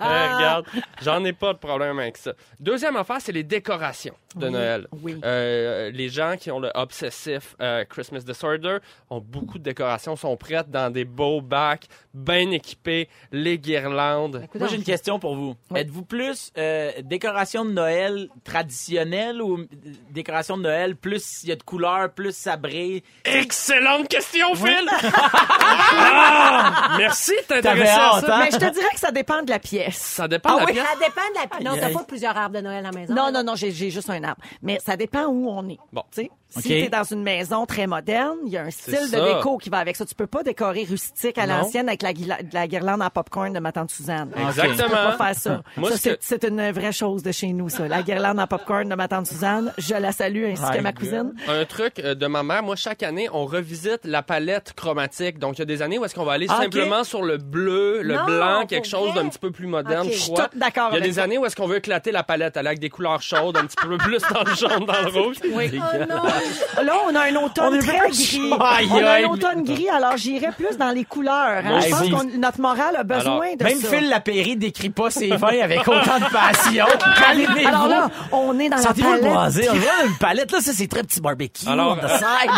Euh, 0.00 0.36
regarde, 0.36 0.66
j'en 1.02 1.24
ai 1.24 1.32
pas 1.32 1.52
de 1.52 1.58
problème 1.58 1.98
avec 1.98 2.16
ça. 2.16 2.32
Deuxième 2.58 2.96
affaire, 2.96 3.18
c'est 3.20 3.32
les 3.32 3.44
décorations 3.44 4.14
de 4.36 4.48
Noël. 4.48 4.86
oui. 5.02 5.16
Euh, 5.24 5.90
les 5.90 6.08
gens 6.08 6.36
qui 6.38 6.50
ont 6.50 6.60
le 6.60 6.70
obsessif 6.74 7.54
euh, 7.60 7.84
Christmas 7.84 8.20
disorder 8.20 8.78
ont 9.10 9.20
beaucoup 9.20 9.58
de 9.58 9.64
décorations, 9.64 10.16
sont 10.16 10.36
prêtes 10.36 10.70
dans 10.70 10.90
des 10.92 11.04
beaux 11.04 11.40
bacs, 11.40 11.86
bien 12.14 12.50
équipés, 12.50 13.08
les 13.32 13.58
guirlandes. 13.58 14.46
Moi, 14.54 14.68
j'ai 14.68 14.76
une 14.76 14.84
question 14.84 15.18
pour 15.18 15.34
vous. 15.36 15.54
Êtes-vous 15.74 16.04
plus 16.04 16.49
euh, 16.58 16.90
décoration 17.02 17.64
de 17.64 17.70
Noël 17.70 18.28
traditionnelle 18.44 19.40
ou 19.40 19.58
euh, 19.58 19.66
décoration 20.10 20.56
de 20.56 20.62
Noël 20.62 20.96
plus 20.96 21.42
il 21.44 21.48
y 21.50 21.52
a 21.52 21.56
de 21.56 21.62
couleurs, 21.62 22.10
plus 22.12 22.34
sabré? 22.34 23.04
Excellente 23.24 24.08
question, 24.08 24.54
Phil! 24.54 24.88
Ah! 25.92 26.94
merci 26.98 27.32
de 27.32 27.46
t'intéresser 27.46 27.62
T'avais 27.62 27.88
à 27.88 28.20
ça. 28.20 28.36
hein? 28.36 28.40
Mais 28.44 28.50
je 28.50 28.56
te 28.56 28.72
dirais 28.72 28.88
que 28.92 29.00
ça 29.00 29.10
dépend 29.10 29.42
de 29.42 29.50
la 29.50 29.58
pièce. 29.58 29.96
Ça 29.96 30.28
dépend 30.28 30.54
de 30.54 30.60
la 30.60 30.66
pièce. 30.66 30.84
Ça 30.84 30.96
dépend 31.06 31.58
de 31.60 31.64
la. 31.64 31.70
Non, 31.70 31.76
t'as 31.80 31.90
pas 31.92 32.04
plusieurs 32.04 32.36
arbres 32.36 32.56
de 32.56 32.60
Noël 32.60 32.78
à 32.78 32.90
la 32.90 32.92
maison. 32.92 33.14
Non, 33.14 33.30
non, 33.32 33.42
non, 33.42 33.54
j'ai 33.54 33.70
juste 33.72 34.10
un 34.10 34.22
arbre. 34.24 34.42
Mais 34.62 34.78
ça 34.84 34.96
dépend 34.96 35.26
où 35.26 35.48
on 35.48 35.68
est. 35.68 35.78
Bon. 35.92 36.02
Tu 36.12 36.28
sais, 36.50 36.58
OK. 36.58 36.62
Si 36.62 36.68
t'es 36.68 36.88
dans 36.88 37.04
une 37.04 37.22
maison 37.22 37.66
très 37.66 37.86
moderne, 37.86 38.36
il 38.46 38.52
y 38.52 38.56
a 38.56 38.62
un 38.62 38.70
style 38.70 39.10
de 39.10 39.34
déco 39.36 39.56
qui 39.58 39.70
va 39.70 39.78
avec 39.78 39.96
ça. 39.96 40.04
Tu 40.04 40.14
peux 40.14 40.26
pas 40.26 40.42
décorer 40.42 40.84
rustique 40.84 41.38
à 41.38 41.46
l'ancienne 41.46 41.88
avec 41.88 42.02
la, 42.02 42.66
guirlande 42.66 43.02
en 43.02 43.10
popcorn 43.10 43.52
de 43.52 43.58
ma 43.60 43.72
tante 43.72 43.90
Suzanne. 43.90 44.30
Exactement. 44.36 44.74
Tu 44.76 44.82
peux 44.84 44.90
pas 44.90 45.16
faire 45.16 45.34
ça. 45.36 45.62
Moi, 45.76 45.90
c'est 46.20 46.44
une 46.44 46.70
vraie 46.72 46.92
chose 46.92 47.22
de 47.22 47.32
chez 47.32 47.48
nous, 47.52 47.68
ça. 47.68 47.86
La 47.88 48.02
guirlande 48.02 48.38
en 48.40 48.46
popcorn 48.46 48.88
de 48.88 48.94
ma 48.94 49.08
tante 49.08 49.26
Suzanne, 49.26 49.72
je 49.78 49.94
la 49.94 50.12
salue 50.12 50.44
ainsi 50.52 50.62
que 50.62 50.80
ma 50.82 50.92
God. 50.92 50.98
cousine. 51.00 51.32
Un 51.48 51.64
truc 51.64 51.98
euh, 52.00 52.14
de 52.14 52.26
ma 52.26 52.42
mère, 52.42 52.62
moi, 52.62 52.76
chaque 52.76 53.02
année, 53.02 53.28
on 53.32 53.44
revisite 53.46 54.00
la 54.04 54.22
palette 54.22 54.72
chromatique. 54.74 55.38
Donc, 55.38 55.56
il 55.58 55.60
y 55.60 55.62
a 55.62 55.66
des 55.66 55.82
années 55.82 55.98
où 55.98 56.04
est-ce 56.04 56.14
qu'on 56.14 56.24
va 56.24 56.32
aller 56.32 56.46
Ah, 56.48 56.62
simplement 56.62 57.04
sur 57.04 57.22
le 57.22 57.36
bleu, 57.38 58.02
le 58.02 58.14
Non, 58.16 58.24
blanc, 58.24 58.66
quelque 58.66 58.88
vrai? 58.88 58.98
chose 58.98 59.14
d'un 59.14 59.28
petit 59.28 59.38
peu 59.38 59.50
plus 59.50 59.66
moderne, 59.66 60.06
Ok. 60.06 60.12
je 60.12 60.18
Je 60.18 60.22
suis 60.22 60.32
crois. 60.32 60.48
d'accord 60.54 60.88
Il 60.92 60.94
y 60.94 60.98
a 60.98 61.00
des 61.06 61.12
ça. 61.14 61.24
années 61.24 61.38
où 61.38 61.46
est-ce 61.46 61.56
qu'on 61.56 61.66
veut 61.66 61.76
éclater 61.76 62.12
la 62.12 62.22
palette 62.22 62.56
aller 62.56 62.68
avec 62.68 62.78
des 62.80 62.90
couleurs 62.90 63.22
chaudes, 63.22 63.56
un 63.56 63.66
petit 63.66 63.76
peu 63.76 63.96
plus 63.98 64.18
dans 64.32 64.42
le 64.44 64.54
jaune, 64.54 64.84
dans 64.86 65.00
le 65.02 65.08
rouge. 65.20 65.36
Oui. 65.52 65.70
Oh 65.80 65.96
non! 66.08 66.22
Là, 66.82 66.92
on 67.06 67.14
a 67.14 67.20
un 67.30 67.36
automne 67.36 67.78
très 67.78 67.98
gris. 68.08 68.40
on 68.50 68.58
a 69.04 69.12
un 69.20 69.24
automne 69.24 69.62
gris, 69.64 69.88
alors 69.88 70.16
j'irais 70.16 70.52
plus 70.56 70.76
dans 70.78 70.90
les 70.90 71.04
couleurs. 71.04 71.62
hein. 71.64 71.80
Je 71.80 71.90
pense 71.90 72.24
que 72.24 72.36
notre 72.36 72.60
morale 72.60 72.96
a 72.96 73.02
besoin 73.04 73.20
Alors, 73.40 73.56
de 73.58 73.64
Même 73.64 73.78
ça. 73.80 73.88
Phil 73.88 74.08
Lapéry 74.08 74.56
décrit 74.56 74.90
pas 74.90 75.10
ses 75.10 75.28
vins 75.28 75.60
avec 75.62 75.86
autant 75.86 76.18
de 76.18 76.32
passion. 76.32 76.86
Calmez-vous. 77.18 77.66
Alors 77.68 77.88
là, 77.88 78.10
on 78.32 78.58
est 78.58 78.68
dans 78.68 78.76
la 78.76 78.82
Sentez-vous 78.82 79.12
le 79.12 79.18
palette. 79.20 79.32
boisé? 79.34 79.68
On 79.70 79.74
voit 79.74 79.90
une 80.06 80.16
palette, 80.18 80.52
là, 80.52 80.60
ça, 80.60 80.72
c'est 80.72 80.88
très 80.88 81.02
petit 81.02 81.20
barbecue. 81.20 81.68
Alors, 81.68 81.98
on 82.02 82.06
the 82.06 82.08
side. 82.10 82.50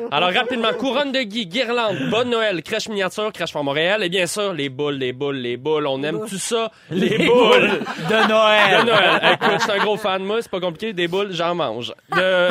Alors, 0.10 0.32
rapidement, 0.32 0.72
couronne 0.78 1.12
de 1.12 1.20
gui, 1.22 1.46
guirlande, 1.46 1.96
bonne 2.10 2.30
Noël, 2.30 2.62
crèche 2.62 2.88
miniature, 2.88 3.30
crèche 3.32 3.52
Fort 3.52 3.64
Montréal, 3.64 4.02
et 4.02 4.08
bien 4.08 4.26
sûr, 4.26 4.52
les 4.52 4.68
boules, 4.68 4.94
les 4.94 5.12
boules, 5.12 5.36
les 5.36 5.56
boules. 5.56 5.86
On 5.86 6.02
aime 6.02 6.20
tout 6.28 6.38
ça. 6.38 6.70
Les, 6.90 7.18
boules. 7.26 7.80
de 8.08 8.28
Noël. 8.28 8.80
De 8.80 8.86
Noël. 8.86 9.20
Écoute, 9.34 9.56
je 9.58 9.62
suis 9.62 9.72
un 9.72 9.78
gros 9.84 9.96
fan. 9.96 10.22
Moi, 10.24 10.38
c'est 10.42 10.50
pas 10.50 10.60
compliqué. 10.60 10.92
Des 10.92 11.08
boules, 11.08 11.32
j'en 11.32 11.54
mange. 11.54 11.92
De... 12.14 12.45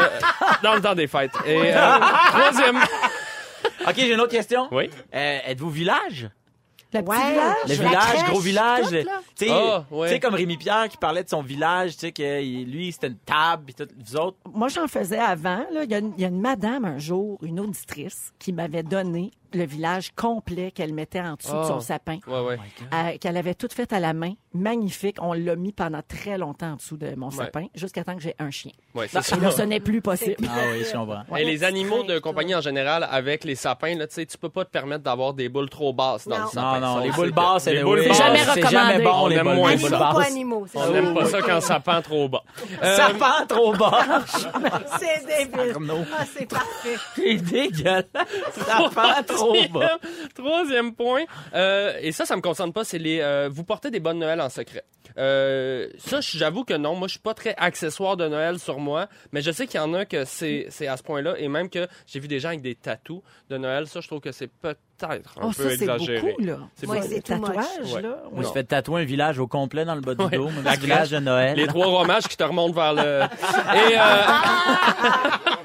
Dans 0.64 0.75
le 0.75 0.82
temps 0.82 0.96
des 0.96 1.08
fêtes. 1.08 1.32
Et 1.46 1.74
euh, 1.74 2.00
troisième. 2.30 2.78
OK, 3.88 3.94
j'ai 3.98 4.14
une 4.14 4.22
autre 4.22 4.32
question. 4.32 4.68
Oui. 4.72 4.90
Euh, 5.14 5.40
Êtes-vous 5.46 5.70
village? 5.70 6.30
Le 6.94 7.02
petit 7.02 7.10
Ouais. 7.10 7.32
village? 7.32 7.56
Le 7.68 7.70
La 7.84 7.90
village, 7.90 8.04
crèche, 8.04 8.30
gros 8.30 8.40
village. 8.40 8.86
tout, 8.88 8.94
là. 8.94 9.02
Tu 9.38 9.46
sais, 9.48 9.52
Ah, 9.52 9.84
ouais. 9.92 10.08
tu 10.08 10.14
sais, 10.14 10.20
comme 10.22 10.34
Rémi 10.36 10.56
Pierre 10.56 10.88
qui 10.88 10.96
parlait 10.96 11.24
de 11.25 11.30
son 11.30 11.42
village, 11.42 11.94
tu 11.94 12.00
sais, 12.00 12.12
que 12.14 12.42
il- 12.42 12.72
lui, 12.72 12.92
c'était 12.94 13.08
une 13.08 13.18
table, 13.18 13.64
puis 13.66 13.75
tout, 13.75 13.88
vous 14.00 14.16
autres. 14.16 14.38
Moi, 14.54 14.70
j'en 14.70 14.88
faisais 14.88 15.20
avant. 15.20 15.66
là. 15.74 15.84
Il 15.84 15.92
y, 15.92 15.96
a 15.96 15.98
une- 15.98 16.14
il 16.18 16.22
y 16.22 16.25
a 16.25 16.30
une 16.30 16.40
madame 16.40 16.86
un 16.86 16.98
jour, 16.98 17.38
une 17.42 17.60
auditrice, 17.60 18.32
qui 18.40 18.54
m'avait 18.54 18.84
donné 18.84 19.32
le 19.55 19.65
village 19.65 20.12
complet 20.15 20.71
qu'elle 20.71 20.93
mettait 20.93 21.21
en 21.21 21.33
dessous 21.35 21.51
de 21.53 21.57
Oh. 21.63 21.67
son 21.67 21.79
sapin, 21.79 22.19
Ouais, 22.27 22.39
ouais. 22.41 22.57
euh, 22.93 23.17
qu'elle 23.19 23.38
avait 23.38 23.55
tout 23.55 23.67
fait 23.71 23.91
à 23.93 24.00
la 24.00 24.13
main. 24.13 24.33
Magnifique. 24.53 25.17
On 25.21 25.33
l'a 25.33 25.55
mis 25.55 25.71
pendant 25.74 26.01
très 26.07 26.38
longtemps 26.38 26.74
en 26.74 26.75
dessous 26.75 26.97
de 26.97 27.13
mon 27.15 27.29
sapin, 27.31 27.65
jusqu'à 27.75 28.03
temps 28.03 28.15
que 28.15 28.21
j'ai 28.21 28.35
un 28.39 28.51
chien. 28.51 28.71
Ouais, 28.93 29.07
c'est 29.09 29.21
ça. 29.21 29.35
Là, 29.38 29.51
ce 29.51 29.62
n'est 29.63 29.79
plus 29.79 30.01
possible. 30.01 30.35
Ah 30.47 30.59
oui, 30.74 30.83
je 30.85 30.91
comprends. 30.95 31.35
Et 31.38 31.43
les 31.43 31.63
animaux 31.63 32.03
de 32.03 32.19
compagnie 32.19 32.55
en 32.55 32.62
général, 32.62 33.07
avec 33.09 33.43
les 33.43 33.55
sapins, 33.55 33.95
là, 33.95 34.07
tu 34.07 34.13
sais, 34.15 34.25
tu 34.25 34.38
peux 34.38 34.50
pas 34.50 34.63
te 34.65 34.69
permettre 34.71 35.03
d'avoir 35.03 35.33
des 35.33 35.50
boules 35.50 35.69
trop 35.69 35.91
basses 35.93 36.27
dans 36.27 36.38
Non. 36.38 36.43
le 36.45 36.50
sapin. 36.51 36.79
Non, 36.79 36.95
non, 36.95 37.03
les 37.03 37.12
boules 37.12 37.31
basses, 37.31 37.65
les 37.65 37.71
anyway, 37.79 37.83
boules 37.83 38.00
C'est 38.03 38.07
basses, 38.09 38.17
jamais 38.17 38.39
c'est 38.39 38.62
jamais 38.69 38.93
recommandé. 38.95 39.03
bon, 39.03 39.12
On 39.24 39.27
les 39.27 39.35
aime 39.35 39.43
boules 39.45 39.55
moins 39.55 39.71
Animaux, 39.71 39.89
pas 39.89 40.13
basses. 40.13 40.27
animaux. 40.27 40.65
c'est 40.71 40.77
On 40.77 40.81
ça. 40.83 40.89
n'aime 40.91 41.13
pas 41.13 41.25
ça 41.25 41.41
quand 41.41 41.62
ça 41.62 41.79
pend 41.79 42.01
trop 42.01 42.29
bas. 42.29 42.43
Euh, 42.83 42.95
Sapin 42.95 43.45
trop 43.47 43.74
bas. 43.74 44.00
C'est 45.00 45.25
débile. 45.25 45.74
Ah, 46.17 46.24
c'est 46.33 46.45
parfait. 46.50 46.95
C'est 47.15 47.35
dégueulasse. 47.35 48.05
Sapin 48.53 49.24
trop 49.24 49.45
bas. 49.54 49.98
Troisième- 50.34 50.34
Troisième 50.36 50.94
point, 50.96 51.24
euh, 51.54 51.94
et 52.02 52.12
ça, 52.12 52.25
ça 52.25 52.36
me 52.36 52.42
concerne 52.42 52.74
pas, 52.74 52.84
c'est 52.84 52.98
les. 53.00 53.20
euh, 53.22 53.50
vous 53.52 53.64
portez 53.64 53.92
des 53.92 54.00
bonnes 54.00 54.20
Noël 54.20 54.42
en 54.42 54.50
secret. 54.50 54.84
Euh, 55.18 55.88
ça, 55.98 56.20
j'avoue 56.22 56.64
que 56.66 56.74
non. 56.74 56.96
Moi, 56.96 57.08
je 57.08 57.14
suis 57.14 57.20
pas 57.22 57.34
très 57.34 57.54
accessoire 57.58 58.18
de 58.18 58.28
Noël 58.28 58.60
sur 58.60 58.80
moi, 58.80 59.08
mais 59.32 59.42
je 59.42 59.52
sais 59.52 59.66
qu'il 59.68 59.80
y 59.80 59.84
en 59.84 59.94
a 59.94 60.04
que 60.06 60.25
c'est 60.25 60.66
c'est 60.70 60.88
à 60.88 60.98
ce 60.98 61.04
point-là, 61.04 61.36
et 61.38 61.48
même 61.48 61.70
que 61.70 61.88
j'ai 62.08 62.20
vu 62.20 62.28
des 62.28 62.40
gens 62.40 62.50
avec 62.50 62.62
des 62.62 62.75
tatous 62.75 63.22
de 63.50 63.58
Noël. 63.58 63.88
Ça, 63.88 64.02
je 64.02 64.08
trouve 64.08 64.20
que 64.20 64.32
c'est 64.32 64.48
peut-être 64.48 65.38
un 65.40 65.44
Oh, 65.44 65.48
peu 65.56 65.64
ça, 65.64 65.70
c'est 65.70 65.74
exagéré. 65.75 66.32
beaucoup, 66.32 66.42
là. 66.44 66.58
C'est 66.75 66.88
Ouais, 66.88 67.00
beaucoup. 67.00 67.22
tatouages, 67.22 67.94
Ouais. 67.94 68.02
là. 68.02 68.18
Moi, 68.32 68.44
je 68.44 68.50
fais 68.50 68.64
tatouer 68.64 69.02
un 69.02 69.06
village 69.06 69.40
au 69.40 69.48
complet 69.48 69.86
dans 69.86 69.96
le 69.96 70.02
bas 70.02 70.16
du 70.16 70.24
Ouais. 70.25 70.38
dos, 70.38 70.50
La 70.64 70.75
village 70.75 71.12
de 71.12 71.20
Noël. 71.20 71.56
Les 71.56 71.68
trois 71.68 71.88
rois 71.88 72.06
mages 72.06 72.28
qui 72.28 72.36
te 72.38 72.44
remontent 72.44 72.74
vers 72.74 72.94
le. 72.94 73.02
Et 73.90 73.98
euh, 73.98 75.64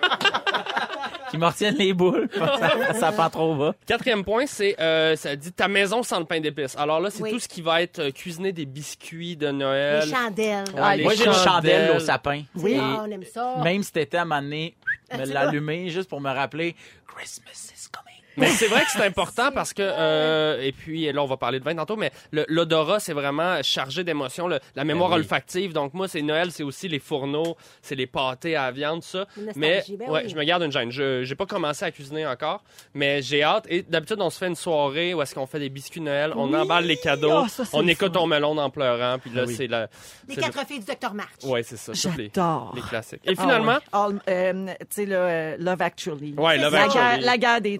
Qui 1.30 1.38
me 1.38 1.46
retiennent 1.46 1.76
les 1.76 1.92
boules. 1.92 2.28
ça, 2.36 2.92
ça 2.94 3.12
pend 3.12 3.30
trop 3.30 3.54
bas. 3.54 3.74
quatrième 3.86 4.24
point, 4.24 4.46
c'est 4.46 4.78
euh, 4.80 5.14
ça 5.16 5.36
dit 5.36 5.52
ta 5.52 5.68
maison 5.68 6.02
sans 6.02 6.18
le 6.18 6.24
pain 6.24 6.40
d'épices. 6.40 6.76
Alors 6.76 7.00
là, 7.00 7.10
c'est 7.10 7.22
Oui. 7.22 7.30
tout 7.30 7.38
ce 7.38 7.48
qui 7.48 7.62
va 7.62 7.82
être 7.82 7.98
euh, 8.00 8.10
cuisiner 8.10 8.52
des 8.52 8.66
biscuits 8.66 9.36
de 9.36 9.50
Noël. 9.50 10.04
Les 10.04 10.10
chandelles. 10.14 10.64
Ouais, 10.76 10.96
les 10.96 11.02
Moi, 11.04 11.14
j'ai 11.14 11.26
une 11.26 11.32
chandelle 11.32 11.86
chandelles. 11.86 11.96
au 11.96 12.00
sapin. 12.00 12.42
Oui. 12.56 12.76
Ah, 12.80 13.02
on 13.06 13.10
aime 13.10 13.24
ça. 13.24 13.56
Même 13.62 13.82
cet 13.82 13.96
été, 13.98 14.16
à 14.16 14.22
un 14.22 14.24
moment 14.24 14.42
donné, 14.42 14.76
me 15.16 15.24
tu 15.24 15.32
l'allumer 15.32 15.88
juste 15.90 16.08
pour 16.08 16.20
me 16.20 16.30
rappeler 16.32 16.74
Christmas 17.06 17.72
is 17.76 17.88
coming. 17.90 18.09
Mais 18.36 18.46
c'est 18.48 18.66
vrai 18.68 18.82
que 18.84 18.90
c'est 18.90 19.04
important 19.04 19.50
parce 19.52 19.72
que 19.72 19.82
euh, 19.82 20.60
et 20.62 20.72
puis 20.72 21.10
là 21.12 21.22
on 21.22 21.26
va 21.26 21.36
parler 21.36 21.58
de 21.60 21.64
vin 21.64 21.74
tantôt, 21.74 21.96
mais 21.96 22.10
le- 22.32 22.44
l'odorat 22.48 23.00
c'est 23.00 23.12
vraiment 23.12 23.62
chargé 23.62 24.04
d'émotions, 24.04 24.48
le- 24.48 24.60
la 24.76 24.84
mémoire 24.84 25.10
Ben 25.10 25.16
oui. 25.16 25.20
olfactive. 25.22 25.72
Donc 25.72 25.94
moi 25.94 26.08
c'est 26.08 26.22
Noël, 26.22 26.50
c'est 26.52 26.62
aussi 26.62 26.88
les 26.88 26.98
fourneaux, 26.98 27.56
c'est 27.82 27.94
les 27.94 28.06
pâtés 28.06 28.56
à 28.56 28.66
la 28.66 28.70
viande, 28.72 29.02
ça. 29.02 29.26
Mais 29.56 29.82
ben 29.98 30.10
ouais, 30.10 30.22
oui. 30.24 30.28
je 30.30 30.36
me 30.36 30.44
garde 30.44 30.62
une 30.62 30.72
gêne. 30.72 30.90
Je 30.90 31.22
j'ai 31.24 31.34
pas 31.34 31.46
commencé 31.46 31.84
à 31.84 31.90
cuisiner 31.90 32.26
encore, 32.26 32.62
mais 32.94 33.20
j'ai 33.22 33.42
hâte. 33.42 33.66
Et 33.68 33.82
d'habitude 33.82 34.18
on 34.20 34.30
se 34.30 34.38
fait 34.38 34.46
une 34.48 34.56
soirée 34.56 35.12
où 35.14 35.22
est-ce 35.22 35.34
qu'on 35.34 35.46
fait 35.46 35.58
des 35.58 35.68
biscuits 35.68 36.00
Noël, 36.00 36.32
on 36.36 36.48
Oui. 36.52 36.56
emballe 36.56 36.84
les 36.86 36.96
cadeaux, 36.96 37.42
Ah, 37.44 37.48
ça, 37.48 37.64
on 37.72 37.82
le 37.82 37.90
écoute 37.90 38.12
fun. 38.12 38.20
ton 38.20 38.26
melon 38.26 38.56
en 38.58 38.70
pleurant, 38.70 39.18
puis 39.18 39.30
là 39.34 39.44
Oui. 39.46 39.54
c'est 39.54 39.66
la. 39.66 39.88
Les 40.28 40.36
quatre 40.36 40.66
filles 40.66 40.80
du 40.80 40.86
docteur 40.86 41.14
March. 41.14 41.28
le- 41.42 41.48
Ouais 41.50 41.62
c'est 41.62 41.76
ça. 41.76 41.92
toutes 41.92 42.16
les, 42.18 42.30
J'adore. 42.34 42.72
les 42.76 42.82
classiques. 42.82 43.20
Et 43.24 43.34
finalement, 43.34 43.78
Ah 43.92 44.08
ouais. 44.08 44.14
All- 44.14 44.22
euh, 44.28 44.66
tu 44.80 44.86
sais, 44.90 45.06
le 45.06 45.16
euh, 45.16 45.56
Love 45.58 45.82
Actually. 45.82 46.34
ouais, 46.36 46.58
Love 46.58 46.72
la, 46.72 46.82
Actually. 46.84 47.04
guerre, 47.16 47.20
la 47.20 47.38
guerre 47.38 47.60
des 47.60 47.78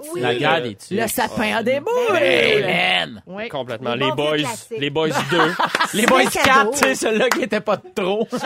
Le- 0.91 1.07
sapin 1.09 1.57
a 1.57 1.63
des 1.63 1.81
boules. 1.81 2.17
Hey, 2.17 2.63
man! 2.63 3.23
Oui. 3.27 3.49
complètement. 3.49 3.95
Les 3.95 4.11
boys, 4.13 4.37
les 4.79 4.91
boys 4.91 5.09
2. 5.31 5.39
Les 5.95 6.07
boys 6.07 6.25
cadeau. 6.27 6.71
4, 6.71 6.71
tu 6.73 6.79
sais, 6.79 6.95
celui-là 6.95 7.29
qui 7.31 7.43
était 7.43 7.61
pas 7.61 7.77
trop. 7.77 8.29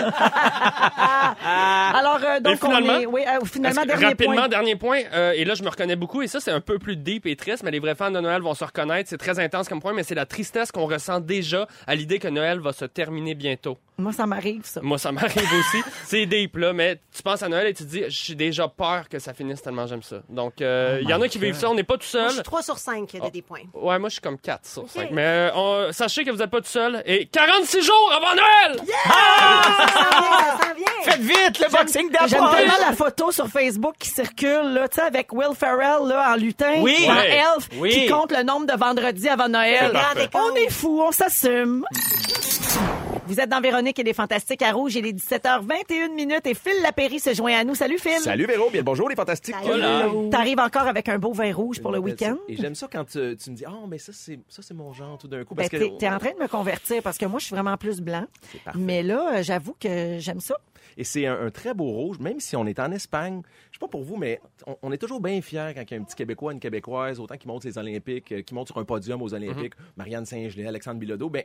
Alors, 1.94 2.18
euh, 2.24 2.40
donc, 2.40 2.56
finalement- 2.60 2.94
on 2.94 3.00
est... 3.00 3.06
Oui, 3.06 3.20
euh, 3.26 3.44
finalement, 3.44 3.82
Est-ce 3.82 3.86
que- 3.86 3.86
dernier 3.92 4.06
rapidement, 4.06 4.34
point. 4.34 4.48
dernier 4.48 4.76
point, 4.76 5.00
euh, 5.12 5.32
et 5.36 5.44
là 5.44 5.54
je 5.54 5.62
me 5.62 5.68
reconnais 5.68 5.96
beaucoup, 5.96 6.22
et 6.22 6.26
ça 6.26 6.40
c'est 6.40 6.50
un 6.50 6.60
peu 6.60 6.78
plus 6.78 6.96
deep 6.96 7.26
et 7.26 7.36
triste, 7.36 7.62
mais 7.62 7.70
les 7.70 7.78
vrais 7.80 7.94
fans 7.94 8.10
de 8.10 8.20
Noël 8.20 8.42
vont 8.42 8.54
se 8.54 8.64
reconnaître, 8.64 9.08
c'est 9.10 9.18
très 9.18 9.38
intense 9.38 9.68
comme 9.68 9.80
point, 9.80 9.92
mais 9.92 10.02
c'est 10.02 10.14
la 10.14 10.26
tristesse 10.26 10.72
qu'on 10.72 10.86
ressent 10.86 11.20
déjà 11.20 11.66
à 11.86 11.94
l'idée 11.94 12.18
que 12.18 12.28
Noël 12.28 12.60
va 12.60 12.72
se 12.72 12.84
terminer 12.84 13.34
bientôt. 13.34 13.78
Moi, 13.96 14.12
ça 14.12 14.26
m'arrive, 14.26 14.62
ça. 14.64 14.80
Moi 14.82 14.98
ça 14.98 15.12
m'arrive 15.12 15.36
aussi, 15.58 15.82
c'est 16.04 16.26
deep 16.26 16.56
là, 16.56 16.72
mais 16.72 17.00
tu 17.14 17.22
penses 17.22 17.44
à 17.44 17.48
Noël 17.48 17.68
et 17.68 17.74
tu 17.74 17.84
te 17.84 17.88
dis, 17.88 18.02
j'ai 18.08 18.34
déjà 18.34 18.66
peur 18.66 19.08
que 19.08 19.20
ça 19.20 19.32
finisse 19.34 19.62
tellement 19.62 19.86
j'aime 19.86 20.02
ça. 20.02 20.16
Donc 20.28 20.60
euh, 20.60 20.98
il 21.00 21.08
y 21.08 21.14
en 21.14 21.22
a 21.22 21.28
qui 21.28 21.38
vivent 21.38 21.54
ça, 21.54 21.70
on 21.70 21.74
n'est 21.74 21.84
pas 21.84 21.94
tout 21.96 22.06
Moi, 22.12 22.22
je 22.24 22.28
seul. 22.28 22.32
suis 22.32 22.42
3 22.42 22.62
sur 22.62 22.76
5 22.78 23.12
de 23.12 23.30
des 23.30 23.42
points. 23.42 23.60
Ouais, 23.72 23.98
moi 24.00 24.08
je 24.08 24.14
suis 24.14 24.20
comme 24.20 24.36
4 24.38 24.66
sur 24.66 24.88
5. 24.88 25.00
Ok. 25.04 25.08
Mais 25.12 25.22
euh, 25.24 25.50
on- 25.54 25.92
sachez 25.92 26.24
que 26.24 26.30
vous 26.32 26.38
n'êtes 26.38 26.50
pas 26.50 26.60
tout 26.60 26.66
seul, 26.66 27.02
et 27.06 27.26
46 27.26 27.82
jours 27.82 28.12
avant 28.16 28.34
Noël! 28.34 28.80
Ça 28.84 29.86
s'en 29.86 30.24
vient, 30.24 30.36
ça 30.36 30.66
s'en 30.68 30.74
vient. 30.74 30.84
Faites 31.04 31.20
vite, 31.20 31.58
le 31.60 31.70
boxing 31.70 32.10
J'aime 32.26 32.40
d'approche! 32.40 32.56
tellement 32.58 32.74
la 32.88 32.92
photo 32.96 33.30
sur 33.30 33.46
Facebook 33.46 33.94
qui 33.98 34.08
circule, 34.08 34.72
là, 34.74 34.88
tu 34.88 34.96
sais, 34.96 35.02
avec 35.02 35.32
Will 35.32 35.54
Ferrell, 35.56 36.08
là, 36.08 36.32
en 36.32 36.36
lutin. 36.36 36.80
Oui. 36.80 37.06
En 37.08 37.14
Ouais. 37.14 37.30
elf, 37.56 37.68
Oui. 37.78 37.90
qui 37.90 38.06
compte 38.08 38.32
le 38.32 38.42
nombre 38.42 38.66
de 38.66 38.76
vendredis 38.76 39.28
avant 39.28 39.48
Noël. 39.48 39.92
On 40.34 40.54
est 40.56 40.70
fous, 40.70 41.00
on 41.06 41.12
s'assume. 41.12 41.84
Vous 43.26 43.40
êtes 43.40 43.48
dans 43.48 43.60
Véronique 43.62 43.98
et 43.98 44.02
les 44.02 44.12
Fantastiques 44.12 44.60
à 44.60 44.72
Rouge. 44.72 44.96
Il 44.96 45.06
est 45.06 45.12
17h21 45.12 46.14
minutes 46.14 46.46
et 46.46 46.52
Phil 46.52 46.74
Lapéry 46.82 47.18
se 47.18 47.32
joint 47.32 47.54
à 47.54 47.64
nous. 47.64 47.74
Salut 47.74 47.98
Phil. 47.98 48.18
Salut 48.20 48.44
Véro, 48.44 48.68
bien 48.70 48.82
bonjour 48.82 49.08
les 49.08 49.16
fantastiques. 49.16 49.54
Voilà. 49.62 50.10
T'arrives 50.30 50.58
encore 50.58 50.86
avec 50.86 51.08
un 51.08 51.18
beau 51.18 51.32
vin 51.32 51.52
rouge 51.54 51.80
pour 51.80 51.90
le 51.90 51.98
week-end? 51.98 52.36
Et 52.48 52.56
j'aime 52.56 52.74
ça 52.74 52.86
quand 52.92 53.04
tu, 53.06 53.34
tu 53.36 53.50
me 53.50 53.56
dis, 53.56 53.64
oh, 53.66 53.86
mais 53.88 53.96
ça, 53.96 54.12
c'est, 54.12 54.38
ça, 54.48 54.60
c'est 54.60 54.74
mon 54.74 54.92
genre 54.92 55.16
tout 55.16 55.26
d'un 55.26 55.42
coup. 55.42 55.54
Ben, 55.54 55.66
Parce 55.70 55.82
que, 55.82 55.98
t'es, 55.98 56.08
en 56.08 56.18
train 56.18 56.32
de 56.34 56.38
me 56.42 56.48
convertir 56.48 57.02
parce 57.02 57.16
que 57.16 57.24
moi, 57.24 57.38
je 57.38 57.46
suis 57.46 57.54
vraiment 57.54 57.78
plus 57.78 58.02
blanc. 58.02 58.26
C'est 58.52 58.62
parfait. 58.62 58.78
Mais 58.78 59.02
là, 59.02 59.36
euh, 59.38 59.42
j'avoue 59.42 59.74
que 59.80 60.18
j'aime 60.18 60.40
ça. 60.40 60.56
Et 60.98 61.04
c'est 61.04 61.26
un, 61.26 61.46
un 61.46 61.50
très 61.50 61.72
beau 61.72 61.90
rouge, 61.90 62.18
même 62.18 62.40
si 62.40 62.56
on 62.56 62.66
est 62.66 62.78
en 62.78 62.92
Espagne. 62.92 63.40
Je 63.70 63.76
sais 63.76 63.80
pas 63.80 63.88
pour 63.88 64.02
vous, 64.04 64.16
mais 64.16 64.38
on, 64.66 64.76
on 64.82 64.92
est 64.92 64.98
toujours 64.98 65.20
bien 65.20 65.40
fiers 65.40 65.72
quand 65.74 65.82
il 65.90 65.94
y 65.94 65.96
a 65.96 66.00
un 66.00 66.04
petit 66.04 66.14
Québécois, 66.14 66.52
une 66.52 66.60
Québécoise, 66.60 67.18
autant 67.20 67.38
qui 67.38 67.48
monte 67.48 67.64
les 67.64 67.78
Olympiques, 67.78 68.32
euh, 68.32 68.42
qui 68.42 68.52
monte 68.54 68.68
sur 68.68 68.76
un 68.76 68.84
podium 68.84 69.22
aux 69.22 69.32
Olympiques, 69.32 69.74
Marianne 69.96 70.26
Saint-Gelais, 70.26 70.66
Alexandre 70.66 71.00
Bilodeau. 71.00 71.30
Ben, 71.30 71.44